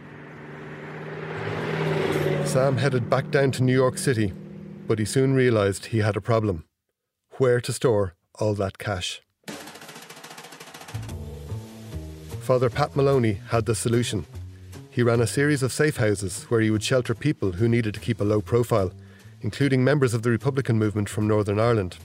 [2.46, 4.32] Sam headed back down to New York City,
[4.88, 6.64] but he soon realised he had a problem
[7.32, 9.22] where to store all that cash.
[12.48, 14.26] Father Pat Moloney had the solution.
[14.90, 18.00] He ran a series of safe houses where he would shelter people who needed to
[18.00, 18.94] keep a low profile,
[19.42, 21.98] including members of the Republican movement from Northern Ireland.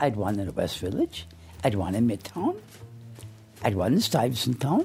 [0.00, 1.28] I'd one in the West Village,
[1.62, 2.56] I'd one in Midtown,
[3.62, 4.84] I'd one in Stuyvesant Town.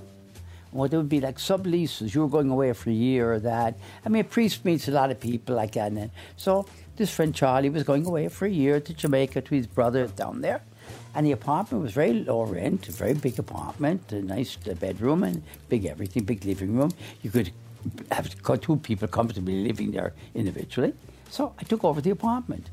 [0.72, 2.14] Well, there would be like subleases.
[2.14, 3.80] You were going away for a year or that.
[4.06, 5.92] I mean, a priest meets a lot of people like that.
[5.92, 9.66] And so this friend Charlie was going away for a year to Jamaica to his
[9.66, 10.62] brother down there.
[11.16, 15.24] And the apartment was very low rent, a very big apartment, a nice uh, bedroom
[15.24, 16.92] and big everything, big living room.
[17.22, 17.52] You could
[18.12, 18.30] have
[18.62, 20.94] two people comfortably living there individually.
[21.30, 22.70] So I took over the apartment.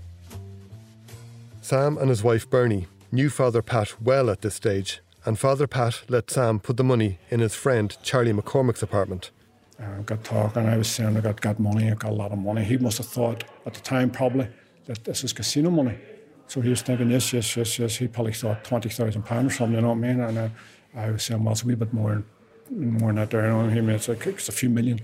[1.63, 6.03] Sam and his wife Bernie knew Father Pat well at this stage, and Father Pat
[6.09, 9.31] let Sam put the money in his friend Charlie McCormick's apartment.
[9.79, 12.39] I got talking, I was saying I got, got money, I got a lot of
[12.39, 12.65] money.
[12.65, 14.49] He must have thought at the time probably
[14.87, 15.99] that this is casino money.
[16.49, 17.97] So he was thinking, yes, yes, yes, yes.
[17.97, 19.75] He probably thought twenty thousand pounds or something.
[19.77, 20.21] You know what I mean?
[20.21, 20.49] And uh,
[20.95, 22.23] I was saying, well, it's a wee bit more,
[22.71, 23.31] more than that.
[23.31, 23.69] There, you know.
[23.69, 25.01] He made it's like it's a few million.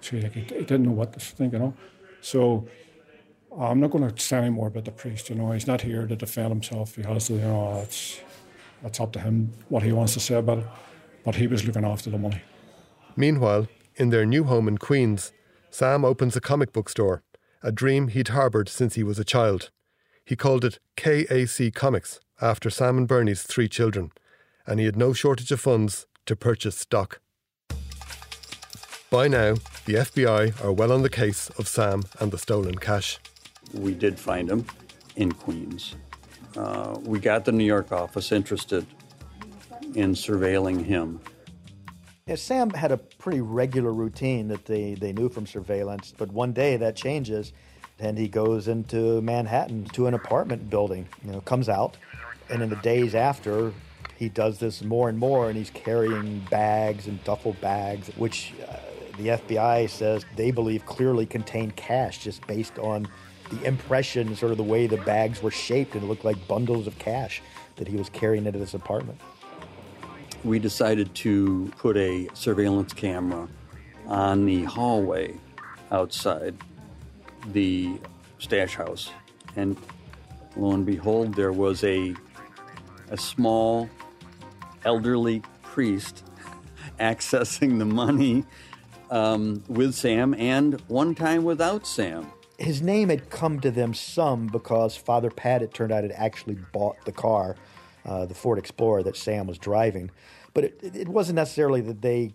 [0.00, 1.74] So he, like, he, he didn't know what to think, you know.
[2.20, 2.66] So
[3.56, 5.30] I'm not going to say any more about the priest.
[5.30, 6.96] You know, he's not here to defend himself.
[6.96, 8.20] He has to, you know, it's
[8.84, 10.66] it's up to him what he wants to say about it.
[11.24, 12.42] But he was looking after the money.
[13.16, 15.32] Meanwhile, in their new home in Queens,
[15.70, 17.22] Sam opens a comic book store,
[17.62, 19.70] a dream he'd harboured since he was a child.
[20.30, 24.12] He called it KAC Comics after Sam and Bernie's three children,
[24.64, 27.20] and he had no shortage of funds to purchase stock.
[29.10, 29.54] By now,
[29.86, 33.18] the FBI are well on the case of Sam and the stolen cash.
[33.74, 34.66] We did find him
[35.16, 35.96] in Queens.
[36.56, 38.86] Uh, we got the New York office interested
[39.96, 41.18] in surveilling him.
[42.28, 46.52] Yeah, Sam had a pretty regular routine that they, they knew from surveillance, but one
[46.52, 47.52] day that changes
[48.00, 51.96] and he goes into Manhattan to an apartment building, you know, comes out,
[52.48, 53.72] and in the days after,
[54.16, 58.76] he does this more and more, and he's carrying bags and duffel bags, which uh,
[59.16, 63.06] the FBI says they believe clearly contain cash just based on
[63.50, 66.98] the impression, sort of the way the bags were shaped, and looked like bundles of
[66.98, 67.42] cash
[67.76, 69.18] that he was carrying into this apartment.
[70.44, 73.48] We decided to put a surveillance camera
[74.06, 75.34] on the hallway
[75.90, 76.56] outside
[77.48, 77.98] the
[78.38, 79.10] stash house.
[79.56, 79.76] And
[80.56, 82.14] lo and behold, there was a,
[83.10, 83.88] a small
[84.84, 86.24] elderly priest
[87.00, 88.44] accessing the money
[89.10, 92.26] um, with Sam and one time without Sam.
[92.58, 96.58] His name had come to them some because Father Pat, it turned out, had actually
[96.72, 97.56] bought the car,
[98.04, 100.10] uh, the Ford Explorer that Sam was driving.
[100.52, 102.34] But it, it wasn't necessarily that they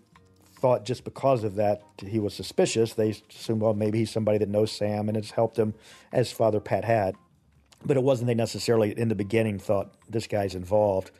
[0.58, 2.94] thought just because of that he was suspicious.
[2.94, 5.74] They assumed, well, maybe he's somebody that knows Sam and has helped him,
[6.12, 7.14] as Father Pat had.
[7.84, 11.10] But it wasn't they necessarily in the beginning thought this guy's involved.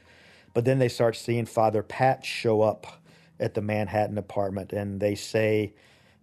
[0.54, 2.86] But then they start seeing Father Pat show up
[3.38, 5.74] at the Manhattan apartment, and they say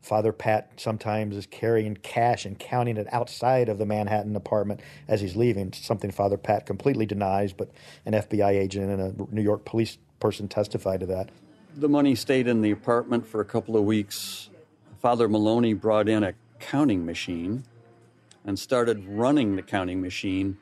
[0.02, 5.22] Father Pat sometimes is carrying cash and counting it outside of the Manhattan apartment as
[5.22, 5.72] he's leaving.
[5.72, 7.70] Something Father Pat completely denies, but
[8.06, 11.30] an FBI agent and a New York police person testified to that.
[11.76, 14.50] The money stayed in the apartment for a couple of weeks.
[15.02, 17.64] Father Moloney brought in a counting machine
[18.46, 20.58] and started running the counting machine.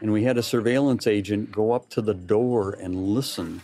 [0.00, 3.62] And we had a surveillance agent go up to the door and listen.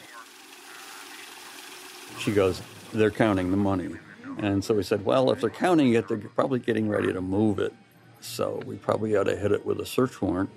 [2.20, 2.62] She goes,
[2.92, 3.96] They're counting the money.
[4.38, 7.58] And so we said, Well, if they're counting it, they're probably getting ready to move
[7.58, 7.74] it.
[8.20, 10.50] So we probably ought to hit it with a search warrant.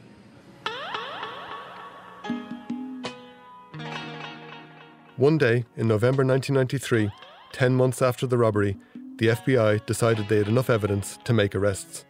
[5.17, 7.09] One day in November 1993,
[7.53, 8.75] 10 months after the robbery,
[9.15, 12.03] the FBI decided they had enough evidence to make arrests.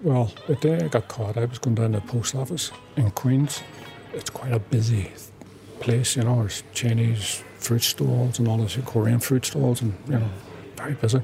[0.00, 3.10] Well, the day I got caught, I was going down to the post office in
[3.10, 3.64] Queens.
[4.12, 5.10] It's quite a busy
[5.80, 10.20] place, you know, there's Chinese fruit stalls and all this Korean fruit stalls, and, you
[10.20, 10.30] know,
[10.76, 11.20] very busy.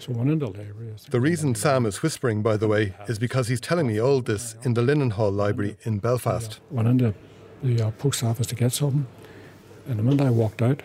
[0.00, 0.94] So I went into the library.
[1.10, 4.56] The reason Sam is whispering, by the way, is because he's telling me all this
[4.64, 6.58] in the Linen Hall Library in Belfast.
[6.72, 7.14] Went into
[7.62, 9.06] the uh, post office to get something.
[9.86, 10.82] And the minute I walked out,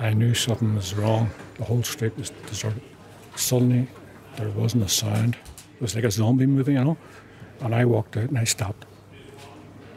[0.00, 1.30] I knew something was wrong.
[1.58, 2.82] The whole street was deserted.
[3.36, 3.88] Suddenly,
[4.36, 5.36] there wasn't a sound.
[5.76, 6.96] It was like a zombie movie, you know.
[7.60, 8.86] And I walked out and I stopped.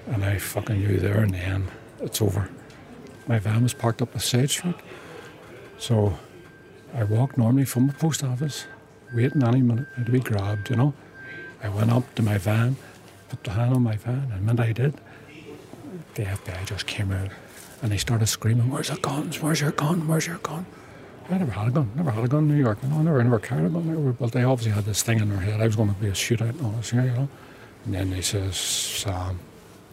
[0.07, 1.67] And I fucking knew there in the end,
[1.99, 2.49] it's over.
[3.27, 4.75] My van was parked up a side street.
[5.77, 6.17] So
[6.93, 8.65] I walked normally from the post office
[9.13, 10.93] waiting any minute to be grabbed, you know.
[11.63, 12.77] I went up to my van,
[13.29, 14.93] put the hand on my van, and the minute I did,
[16.15, 17.31] the FBI just came out
[17.81, 19.41] and they started screaming, Where's the guns?
[19.41, 20.07] Where's your gun?
[20.07, 20.65] Where's your gun?
[21.29, 21.91] I never had a gun.
[21.95, 22.77] Never had a gun in New York.
[22.81, 23.87] You know, I never, never carried a gun.
[23.87, 25.59] Never, but they obviously had this thing in their head.
[25.59, 27.29] I was going to be a shootout and all this here, you know.
[27.85, 29.39] And then they says, Sam,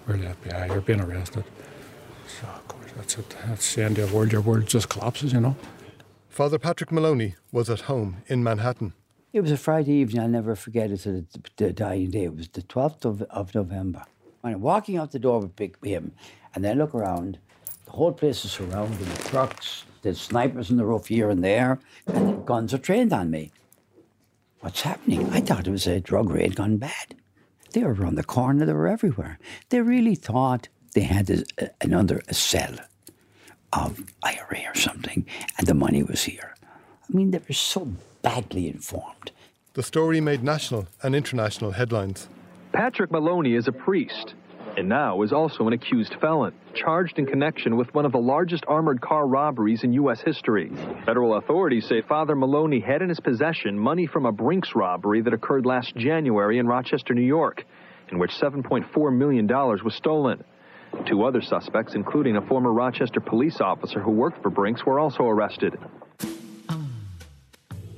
[0.07, 0.68] we're the FBI.
[0.68, 1.44] You're being arrested.
[2.40, 3.37] So, of course, that's it.
[3.47, 4.31] That's the end of the world.
[4.31, 5.57] Your world just collapses, you know.
[6.29, 8.92] Father Patrick Moloney was at home in Manhattan.
[9.33, 10.23] It was a Friday evening.
[10.23, 12.25] I'll never forget it to the, the dying day.
[12.25, 14.05] It was the 12th of, of November.
[14.44, 16.12] I'm walking out the door with Big him,
[16.55, 17.38] and then look around.
[17.94, 19.85] The whole place is surrounded with trucks.
[20.02, 21.78] There's snipers in the roof here and there,
[22.09, 23.52] and the guns are trained on me.
[24.59, 25.28] What's happening?
[25.30, 27.14] I thought it was a drug raid gone bad.
[27.70, 29.38] They were around the corner, they were everywhere.
[29.68, 31.44] They really thought they had a,
[31.80, 32.74] another a cell
[33.72, 35.24] of IRA or something,
[35.57, 36.57] and the money was here.
[36.64, 39.30] I mean, they were so badly informed.
[39.74, 42.26] The story made national and international headlines.
[42.72, 44.35] Patrick Moloney is a priest
[44.76, 48.64] and now is also an accused felon, charged in connection with one of the largest
[48.66, 50.20] armored car robberies in U.S.
[50.20, 50.70] history.
[51.04, 55.32] Federal authorities say Father Moloney had in his possession money from a Brinks robbery that
[55.32, 57.64] occurred last January in Rochester, New York,
[58.10, 60.42] in which $7.4 million was stolen.
[61.06, 65.24] Two other suspects, including a former Rochester police officer who worked for Brinks, were also
[65.24, 65.76] arrested.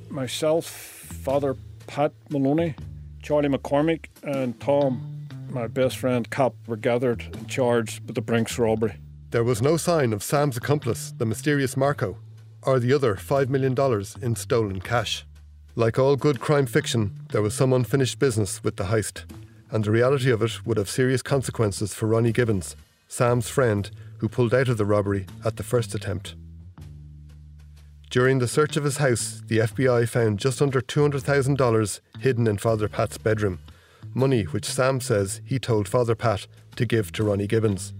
[0.09, 2.75] Myself, Father Pat Moloney,
[3.21, 5.16] Charlie McCormick, and Tom
[5.49, 8.97] my best friend Cap were gathered and charged with the Brinks robbery.
[9.31, 12.17] There was no sign of Sam's accomplice, the mysterious Marco,
[12.63, 13.75] or the other $5 million
[14.21, 15.25] in stolen cash.
[15.75, 19.23] Like all good crime fiction, there was some unfinished business with the heist,
[19.69, 22.75] and the reality of it would have serious consequences for Ronnie Gibbons,
[23.07, 26.35] Sam's friend, who pulled out of the robbery at the first attempt.
[28.09, 32.87] During the search of his house, the FBI found just under $200,000 hidden in Father
[32.87, 33.59] Pat's bedroom
[34.13, 37.93] money which Sam says he told Father Pat to give to Ronnie Gibbons.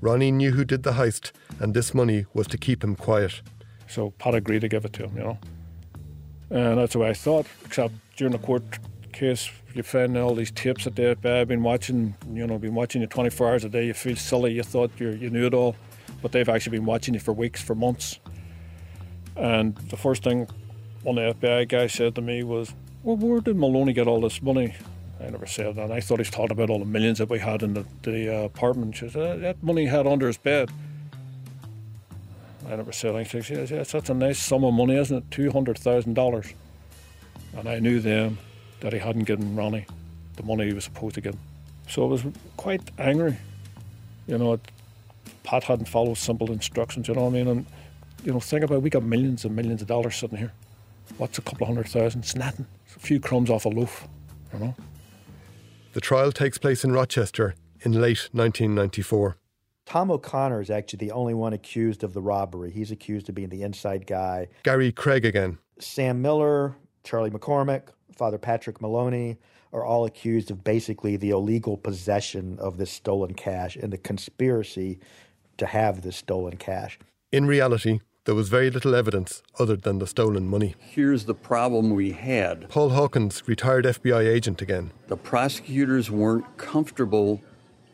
[0.00, 3.42] Ronnie knew who did the heist, and this money was to keep him quiet.
[3.88, 5.38] So Pat agreed to give it to him, you know.
[6.50, 8.62] And that's the way I thought, except during the court
[9.12, 13.06] case, you find all these tapes that they've been watching, you know, been watching you
[13.06, 13.86] 24 hours a day.
[13.86, 15.76] You feel silly, you thought you you knew it all,
[16.22, 18.20] but they've actually been watching you for weeks, for months.
[19.36, 20.48] And the first thing
[21.02, 24.42] one the FBI guys said to me was, Well, where did Moloney get all this
[24.42, 24.74] money?
[25.20, 25.90] I never said that.
[25.90, 28.34] I thought he was talking about all the millions that we had in the, the
[28.34, 28.96] uh, apartment.
[28.96, 30.70] She said, that money he had under his bed.
[32.66, 33.42] I never said anything.
[33.42, 35.30] She said, yes, that's a nice sum of money, isn't it?
[35.30, 36.54] $200,000.
[37.56, 38.38] And I knew then
[38.80, 39.86] that he hadn't given Ronnie
[40.36, 41.36] the money he was supposed to give.
[41.88, 42.24] So I was
[42.56, 43.38] quite angry.
[44.26, 44.60] You know,
[45.44, 47.48] Pat hadn't followed simple instructions, you know what I mean?
[47.48, 47.66] And,
[48.24, 50.52] you know, think about it, we got millions and millions of dollars sitting here.
[51.18, 52.22] What's a couple of hundred thousand?
[52.22, 52.66] It's nothing.
[52.86, 54.08] It's a few crumbs off a loaf,
[54.52, 54.74] you know?
[55.96, 59.38] The trial takes place in Rochester in late 1994.
[59.86, 62.70] Tom O'Connor is actually the only one accused of the robbery.
[62.70, 64.48] He's accused of being the inside guy.
[64.62, 65.56] Gary Craig again.
[65.78, 69.38] Sam Millar, Charlie McCormick, Father Patrick Moloney
[69.72, 74.98] are all accused of basically the illegal possession of this stolen cash and the conspiracy
[75.56, 76.98] to have this stolen cash.
[77.32, 80.74] In reality, there was very little evidence other than the stolen money.
[80.80, 84.90] Here's the problem we had Paul Hawkins, retired FBI agent again.
[85.06, 87.40] The prosecutors weren't comfortable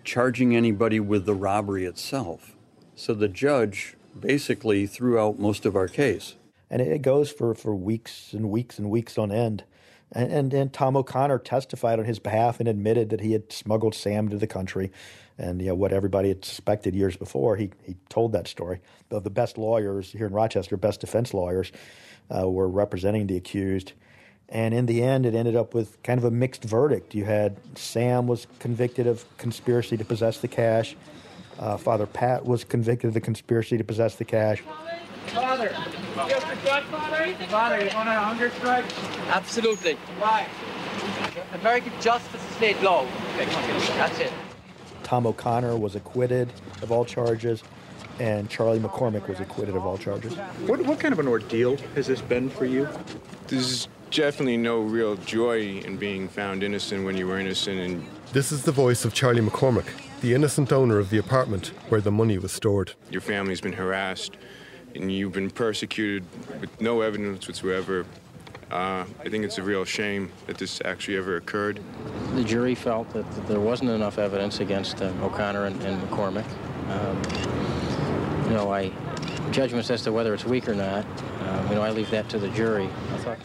[0.04, 2.56] charging anybody with the robbery itself.
[2.96, 6.34] So the judge basically threw out most of our case.
[6.70, 9.64] And it goes for, for weeks and weeks and weeks on end.
[10.10, 13.94] And, and, and Tom O'Connor testified on his behalf and admitted that he had smuggled
[13.94, 14.90] Sam to the country
[15.38, 17.56] and you know what everybody had suspected years before.
[17.56, 18.80] He he told that story.
[19.08, 21.72] The, the best lawyers here in Rochester, best defense lawyers,
[22.34, 23.92] uh, were representing the accused,
[24.48, 27.14] and in the end, it ended up with kind of a mixed verdict.
[27.14, 30.96] You had Sam was convicted of conspiracy to possess the cash.
[31.58, 34.62] Uh, Father Pat was convicted of the conspiracy to possess the cash.
[35.28, 35.68] Father,
[36.28, 37.34] just a good father?
[37.48, 38.84] Father, you want a hunger strike?
[39.28, 39.94] Absolutely.
[40.18, 40.46] Why?
[41.60, 43.06] American justice is state law.
[43.34, 44.32] Okay, come on, That's it.
[45.12, 46.50] Tom O'Connor was acquitted
[46.80, 47.62] of all charges,
[48.18, 50.32] and Charlie McCormick was acquitted of all charges.
[50.66, 52.88] What, what kind of an ordeal has this been for you?
[53.46, 57.78] There's definitely no real joy in being found innocent when you were innocent.
[57.78, 59.84] And this is the voice of Charlie McCormick,
[60.22, 62.94] the innocent owner of the apartment where the money was stored.
[63.10, 64.38] Your family's been harassed,
[64.94, 66.24] and you've been persecuted
[66.58, 68.06] with no evidence whatsoever.
[68.70, 71.80] Uh, I think it's a real shame that this actually ever occurred.
[72.34, 76.46] The jury felt that, that there wasn't enough evidence against uh, O'Connor and, and McCormick.
[76.88, 78.90] Um, you know, I
[79.52, 81.04] judgments as to whether it's weak or not.
[81.40, 82.88] Um, you know, I leave that to the jury.
[83.12, 83.38] I thought.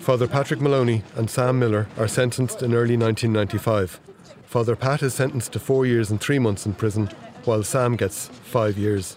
[0.00, 4.00] Father Patrick Moloney and Sam Millar are sentenced in early 1995.
[4.44, 7.08] Father Pat is sentenced to four years and three months in prison,
[7.44, 9.16] while Sam gets five years.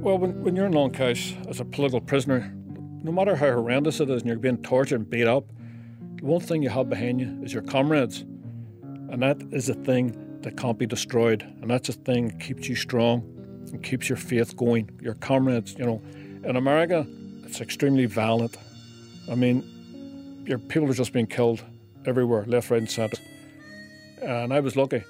[0.00, 2.54] Well, when, when you're in Long Kesh as a political prisoner,
[3.06, 5.44] no matter how horrendous it is and you're being tortured and beat up,
[6.16, 8.22] the one thing you have behind you is your comrades.
[8.82, 11.42] And that is the thing that can't be destroyed.
[11.62, 13.22] And that's the thing that keeps you strong
[13.70, 14.90] and keeps your faith going.
[15.00, 16.02] Your comrades, you know.
[16.42, 17.06] In America,
[17.44, 18.56] it's extremely violent.
[19.30, 21.62] I mean, your people are just being killed
[22.06, 23.22] everywhere, left, right, and centre.
[24.20, 25.04] And I was lucky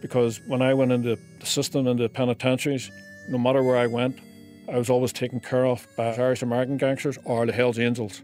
[0.00, 2.90] because when I went into the system, into the penitentiaries,
[3.28, 4.20] no matter where I went,
[4.68, 8.22] I was always taken care of by Irish American gangsters or the Hells Angels.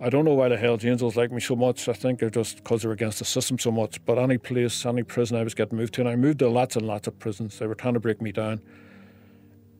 [0.00, 1.88] I don't know why the Hells Angels like me so much.
[1.88, 4.04] I think they're just because they're against the system so much.
[4.04, 6.74] But any place, any prison I was getting moved to, and I moved to lots
[6.76, 7.58] and lots of prisons.
[7.58, 8.60] They were trying to break me down.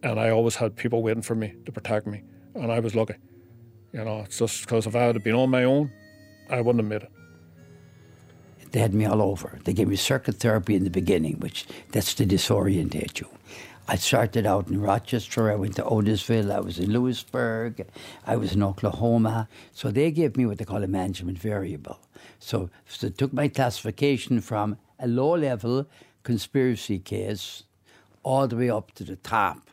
[0.03, 2.22] And I always had people waiting for me to protect me.
[2.55, 3.14] And I was lucky.
[3.92, 5.90] You know, it's just because if I had been on my own,
[6.49, 7.12] I wouldn't have made it.
[8.70, 9.59] They had me all over.
[9.64, 13.28] They gave me circuit therapy in the beginning, which that's to disorientate you.
[13.91, 17.86] I started out in Rochester, I went to Otisville, I was in Lewisburg,
[18.26, 19.49] I was in Oklahoma.
[19.72, 21.99] So they gave me what they call a management variable.
[22.39, 25.86] So, so they took my classification from a low level
[26.22, 27.62] conspiracy case
[28.22, 29.70] all the way up to the top.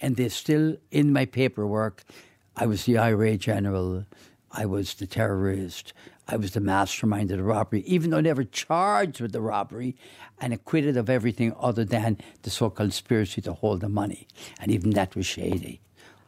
[0.00, 2.04] And they still, in my paperwork,
[2.54, 4.06] I was the IRA general,
[4.58, 5.92] I was the terrorist,
[6.26, 9.96] I was the mastermind of the robbery, even though never charged with the robbery
[10.40, 14.26] and acquitted of everything other than the so called conspiracy to hold the money.
[14.58, 15.82] And even that was shady.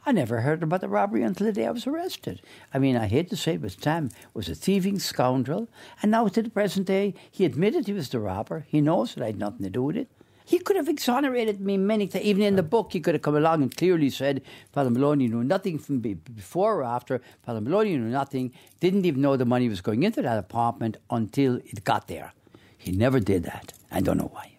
[0.05, 2.41] I never heard about the robbery until the day I was arrested.
[2.71, 5.67] I mean, I hate to say it, but Sam was a thieving scoundrel.
[6.03, 8.65] And now, to the present day, he admitted he was the robber.
[8.67, 10.07] He knows that I had nothing to do with it.
[10.49, 12.25] He could have exonerated me many times.
[12.25, 14.41] Even in the book, he could have come along and clearly said,
[14.73, 17.21] Father Moloney knew nothing from before or after.
[17.43, 21.57] Father Moloney knew nothing, didn't even know the money was going into that apartment until
[21.57, 22.33] it got there.
[22.75, 23.73] He never did that.
[23.91, 24.57] I don't know why.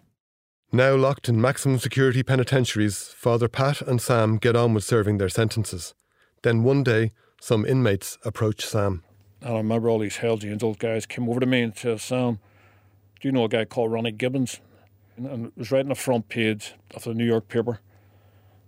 [0.71, 5.27] Now locked in maximum security penitentiaries, Father Pat and Sam get on with serving their
[5.27, 5.93] sentences.
[6.41, 7.11] Then one day,
[7.41, 9.03] some inmates approach Sam.
[9.41, 12.39] And I remember all these Hells Angels guys came over to me and said, Sam,
[13.19, 14.61] do you know a guy called Ronnie Gibbons?
[15.17, 17.79] And it was right on the front page of the New York paper.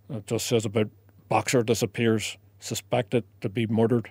[0.09, 0.89] It just says about
[1.29, 4.09] boxer disappears, suspected to be murdered,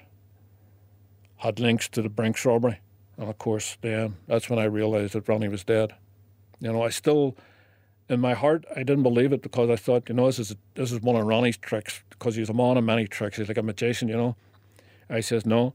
[1.36, 2.80] had links to the Brinks robbery.
[3.16, 5.94] And of course, then that's when I realised that Ronnie was dead.
[6.60, 7.36] You know, I still,
[8.08, 10.92] in my heart, I didn't believe it because I thought, you know, this is, this
[10.92, 13.36] is one of Ronnie's tricks because he's a man of many tricks.
[13.36, 14.36] He's like a magician, you know.
[15.10, 15.74] I says, no,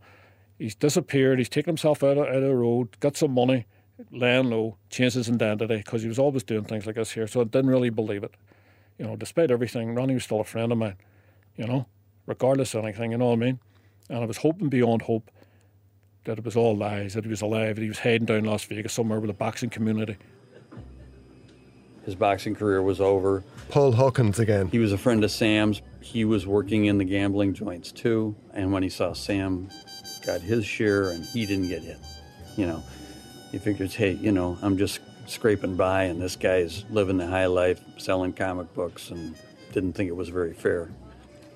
[0.58, 1.38] he's disappeared.
[1.38, 3.68] He's taken himself out of, out of the road, got some money,
[4.12, 7.28] laying low, changed his identity eh, because he was always doing things like this here.
[7.28, 8.36] So I didn't really believe it.
[8.98, 10.98] You know, despite everything, Ronnie was still a friend of mine,
[11.56, 11.86] you know,
[12.26, 13.60] regardless of anything, you know what I mean?
[14.10, 15.30] And I was hoping beyond hope
[16.24, 18.66] that it was all lies, that he was alive, that he was heading down Las
[18.66, 20.18] Vegas somewhere with a boxing community.
[22.06, 23.44] His boxing career was over.
[23.70, 24.70] Paul Hawkins again.
[24.70, 25.82] He was a friend of Sam's.
[26.00, 28.34] He was working in the gambling joints too.
[28.54, 29.70] And when he saw Sam
[30.26, 31.98] got his share and he didn't get hit,
[32.56, 32.82] you know,
[33.52, 37.46] he figures, hey, you know, I'm just scraping by, and this guy's living the high
[37.46, 39.36] life, selling comic books, and
[39.72, 40.90] didn't think it was very fair.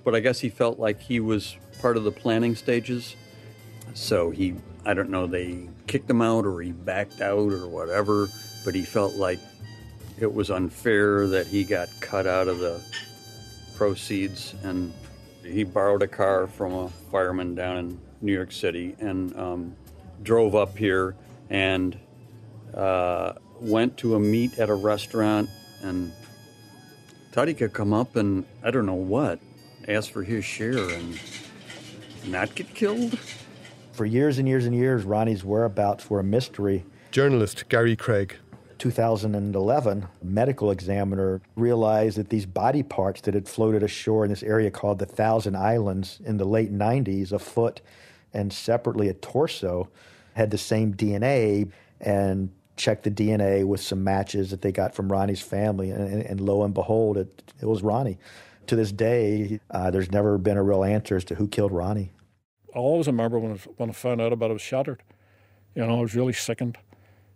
[0.03, 3.15] But I guess he felt like he was part of the planning stages.
[3.93, 8.29] So he, I don't know, they kicked him out or he backed out or whatever,
[8.63, 9.39] but he felt like
[10.19, 12.81] it was unfair that he got cut out of the
[13.75, 14.55] proceeds.
[14.63, 14.93] And
[15.43, 19.75] he borrowed a car from a fireman down in New York City and um,
[20.23, 21.15] drove up here
[21.51, 21.99] and
[22.73, 25.49] uh, went to a meet at a restaurant
[25.83, 26.11] and
[27.31, 29.39] thought he could come up and I don't know what,
[29.87, 31.19] ask for his share and
[32.25, 33.19] not get killed.
[33.91, 36.85] For years and years and years, Ronnie's whereabouts were a mystery.
[37.11, 38.37] Journalist Gary Craig.
[38.77, 44.41] 2011, a medical examiner realized that these body parts that had floated ashore in this
[44.41, 47.81] area called the Thousand Islands in the late 90s, a foot
[48.33, 49.89] and separately a torso,
[50.33, 55.11] had the same DNA and checked the DNA with some matches that they got from
[55.11, 58.17] Ronnie's family, and, and lo and behold, it, it was Ronnie.
[58.67, 62.11] To this day, uh, there's never been a real answer as to who killed Ronnie.
[62.73, 65.03] I always remember when I, when I found out about it, I was shattered.
[65.75, 66.77] You know, I was really sickened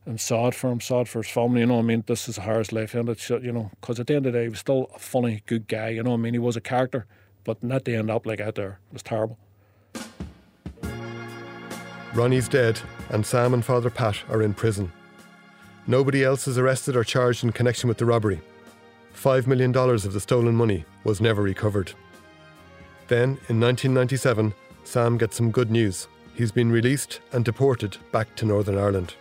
[0.06, 1.62] and sad for him, sad for his family.
[1.62, 4.16] You know, I mean, this is how his life it's You know, because at the
[4.16, 5.89] end of the day, he was still a funny, good guy.
[5.89, 7.06] You know, I mean, he was a character,
[7.43, 9.38] but not to end up like out there it was terrible.
[12.16, 14.89] Ronnie's dead, and Sam and Father Pat are in prison.
[15.86, 18.39] Nobody else is arrested or charged in connection with the robbery.
[19.13, 21.91] $5 million of the stolen money was never recovered.
[23.09, 24.53] Then, in 1997,
[24.86, 26.07] Sam gets some good news.
[26.36, 29.13] He's been released and deported back to Northern Ireland.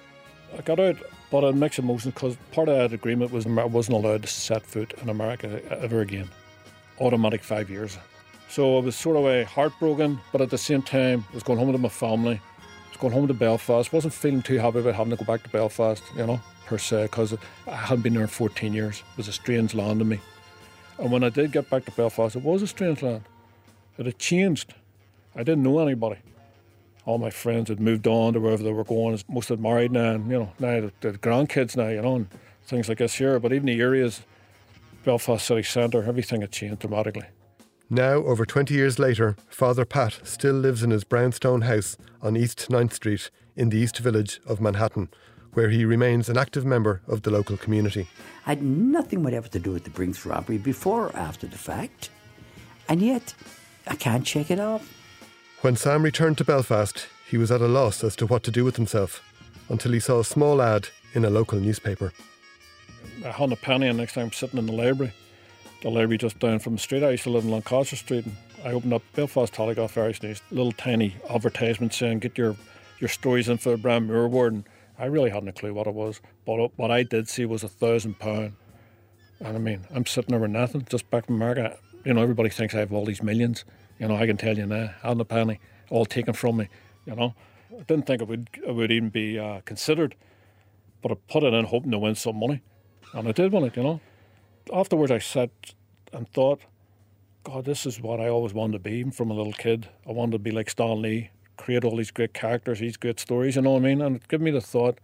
[0.56, 0.96] I got out,
[1.32, 4.64] but a mixed emotions because part of that agreement was I wasn't allowed to set
[4.64, 6.30] foot in America ever again.
[7.00, 7.98] Automatic five years.
[8.48, 11.58] So I was sort of a heartbroken, but at the same time, I was going
[11.58, 12.40] home to my family.
[12.94, 13.92] Was going home to Belfast.
[13.92, 17.06] wasn't feeling too happy about having to go back to Belfast, you know, per se,
[17.06, 17.34] because
[17.66, 18.98] I hadn't been there in 14 years.
[18.98, 20.20] It was a strange land to me.
[20.98, 23.22] And when I did get back to Belfast, it was a strange land.
[23.98, 24.74] It had changed.
[25.34, 26.20] I didn't know anybody.
[27.04, 29.20] All my friends had moved on to wherever they were going.
[29.28, 32.28] Most had married now, and you know, now the grandkids now, you know, and
[32.64, 33.40] things like this here.
[33.40, 34.22] But even the areas,
[35.04, 37.26] Belfast city centre, everything had changed dramatically.
[37.90, 42.68] Now, over 20 years later, Father Pat still lives in his brownstone house on East
[42.70, 45.10] 9th Street in the East Village of Manhattan,
[45.52, 48.08] where he remains an active member of the local community.
[48.46, 52.08] I had nothing whatever to do with the Brinks robbery before or after the fact,
[52.88, 53.34] and yet
[53.86, 54.90] I can't shake it off.
[55.60, 58.64] When Sam returned to Belfast, he was at a loss as to what to do
[58.64, 59.22] with himself
[59.68, 62.12] until he saw a small ad in a local newspaper.
[63.24, 65.12] I had a penny, and next time I'm sitting in the library,
[65.84, 67.04] the library just down from the street.
[67.04, 70.40] I used to live in Lancaster Street, and I opened up Belfast Telegraph Irish News,
[70.50, 72.56] little tiny advertisement saying get your,
[73.00, 74.54] your stories in for the Brian Moore Award.
[74.54, 74.64] And
[74.98, 77.68] I really hadn't a clue what it was, but what I did see was a
[77.68, 78.54] thousand pound.
[79.40, 81.76] And I mean, I'm sitting with nothing, just back from America.
[82.06, 83.66] You know, everybody thinks I have all these millions.
[83.98, 85.60] You know, I can tell you now, had a penny,
[85.90, 86.68] all taken from me.
[87.04, 87.34] You know,
[87.78, 90.14] I didn't think it would it would even be uh, considered,
[91.02, 92.62] but I put it in hoping to win some money,
[93.12, 93.76] and I did win it.
[93.76, 94.00] You know,
[94.72, 95.50] afterwards I sat
[96.12, 96.60] and thought,
[97.42, 99.88] God, this is what I always wanted to be from a little kid.
[100.08, 103.56] I wanted to be like Stan Lee, create all these great characters, these great stories,
[103.56, 104.00] you know what I mean?
[104.00, 104.98] And it gave me the thought,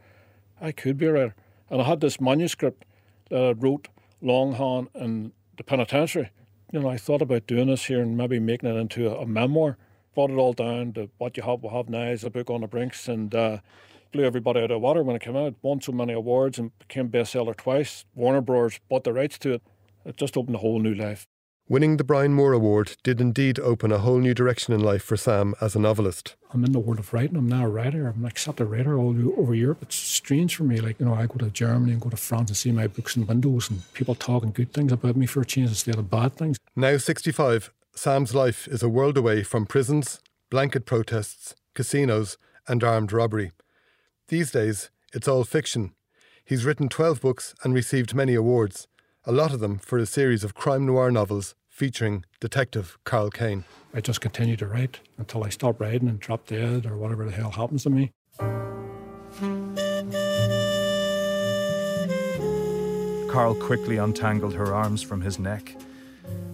[0.60, 1.34] I could be a writer.
[1.68, 2.84] And I had this manuscript
[3.28, 3.88] that I wrote
[4.22, 6.30] longhand in the penitentiary.
[6.72, 9.26] You know, I thought about doing this here and maybe making it into a, a
[9.26, 9.76] memoir.
[10.14, 12.62] Brought it all down to what you have, we have now is a book on
[12.62, 13.58] the brinks and uh,
[14.10, 15.54] blew everybody out of the water when it came out.
[15.62, 18.04] Won so many awards and became bestseller twice.
[18.14, 18.80] Warner Bros.
[18.88, 19.62] bought the rights to it.
[20.04, 21.26] It just opened a whole new life.
[21.70, 25.16] Winning the Brian Moore Award did indeed open a whole new direction in life for
[25.16, 26.34] Sam as a novelist.
[26.52, 27.36] I'm in the world of writing.
[27.36, 28.08] I'm now a writer.
[28.08, 29.78] I'm like a writer all over Europe.
[29.82, 30.80] It's strange for me.
[30.80, 33.16] Like, you know, I go to Germany and go to France and see my books
[33.16, 36.34] in windows and people talking good things about me for a change instead of bad
[36.34, 36.58] things.
[36.74, 40.18] Now 65, Sam's life is a world away from prisons,
[40.50, 42.36] blanket protests, casinos,
[42.66, 43.52] and armed robbery.
[44.30, 45.92] These days, it's all fiction.
[46.44, 48.86] He's written 12 books and received many awards,
[49.24, 53.64] a lot of them for a series of crime noir novels featuring Detective Karl Kane.
[53.92, 57.32] I just continue to write until I stop writing and drop dead or whatever the
[57.32, 58.12] hell happens to me.
[63.32, 65.74] Carl quickly untangled her arms from his neck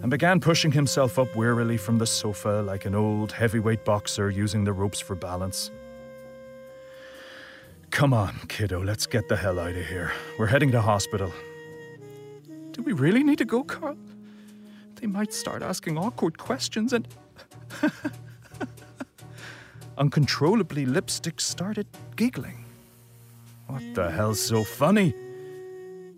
[0.01, 4.63] and began pushing himself up wearily from the sofa like an old heavyweight boxer using
[4.63, 5.69] the ropes for balance.
[7.97, 10.11] Come on, kiddo, let's get the hell out of here.
[10.37, 11.33] We're heading to hospital.
[12.71, 13.97] Do we really need to go, Karl?
[15.01, 17.07] They might start asking awkward questions and.
[19.97, 22.65] Uncontrollably, Lipstick started giggling.
[23.65, 25.15] What the hell's so funny?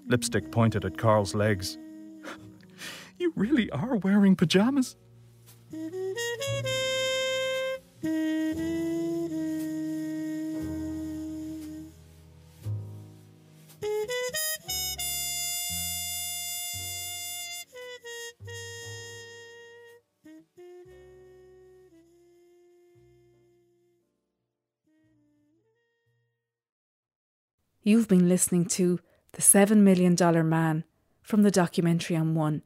[0.05, 1.77] Lipstick pointed at Karl's legs.
[3.17, 4.97] You really are wearing pajamas.
[27.89, 28.99] You've been listening to
[29.31, 30.83] The Seven Million Dollar Man
[31.23, 32.61] from the documentary on One.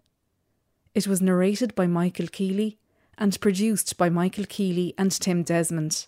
[0.94, 2.78] It was narrated by Michael Keeley
[3.18, 6.08] and produced by Michael Keeley and Tim Desmond.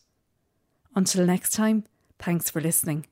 [0.98, 1.86] Until next time,
[2.20, 3.06] thanks for listening.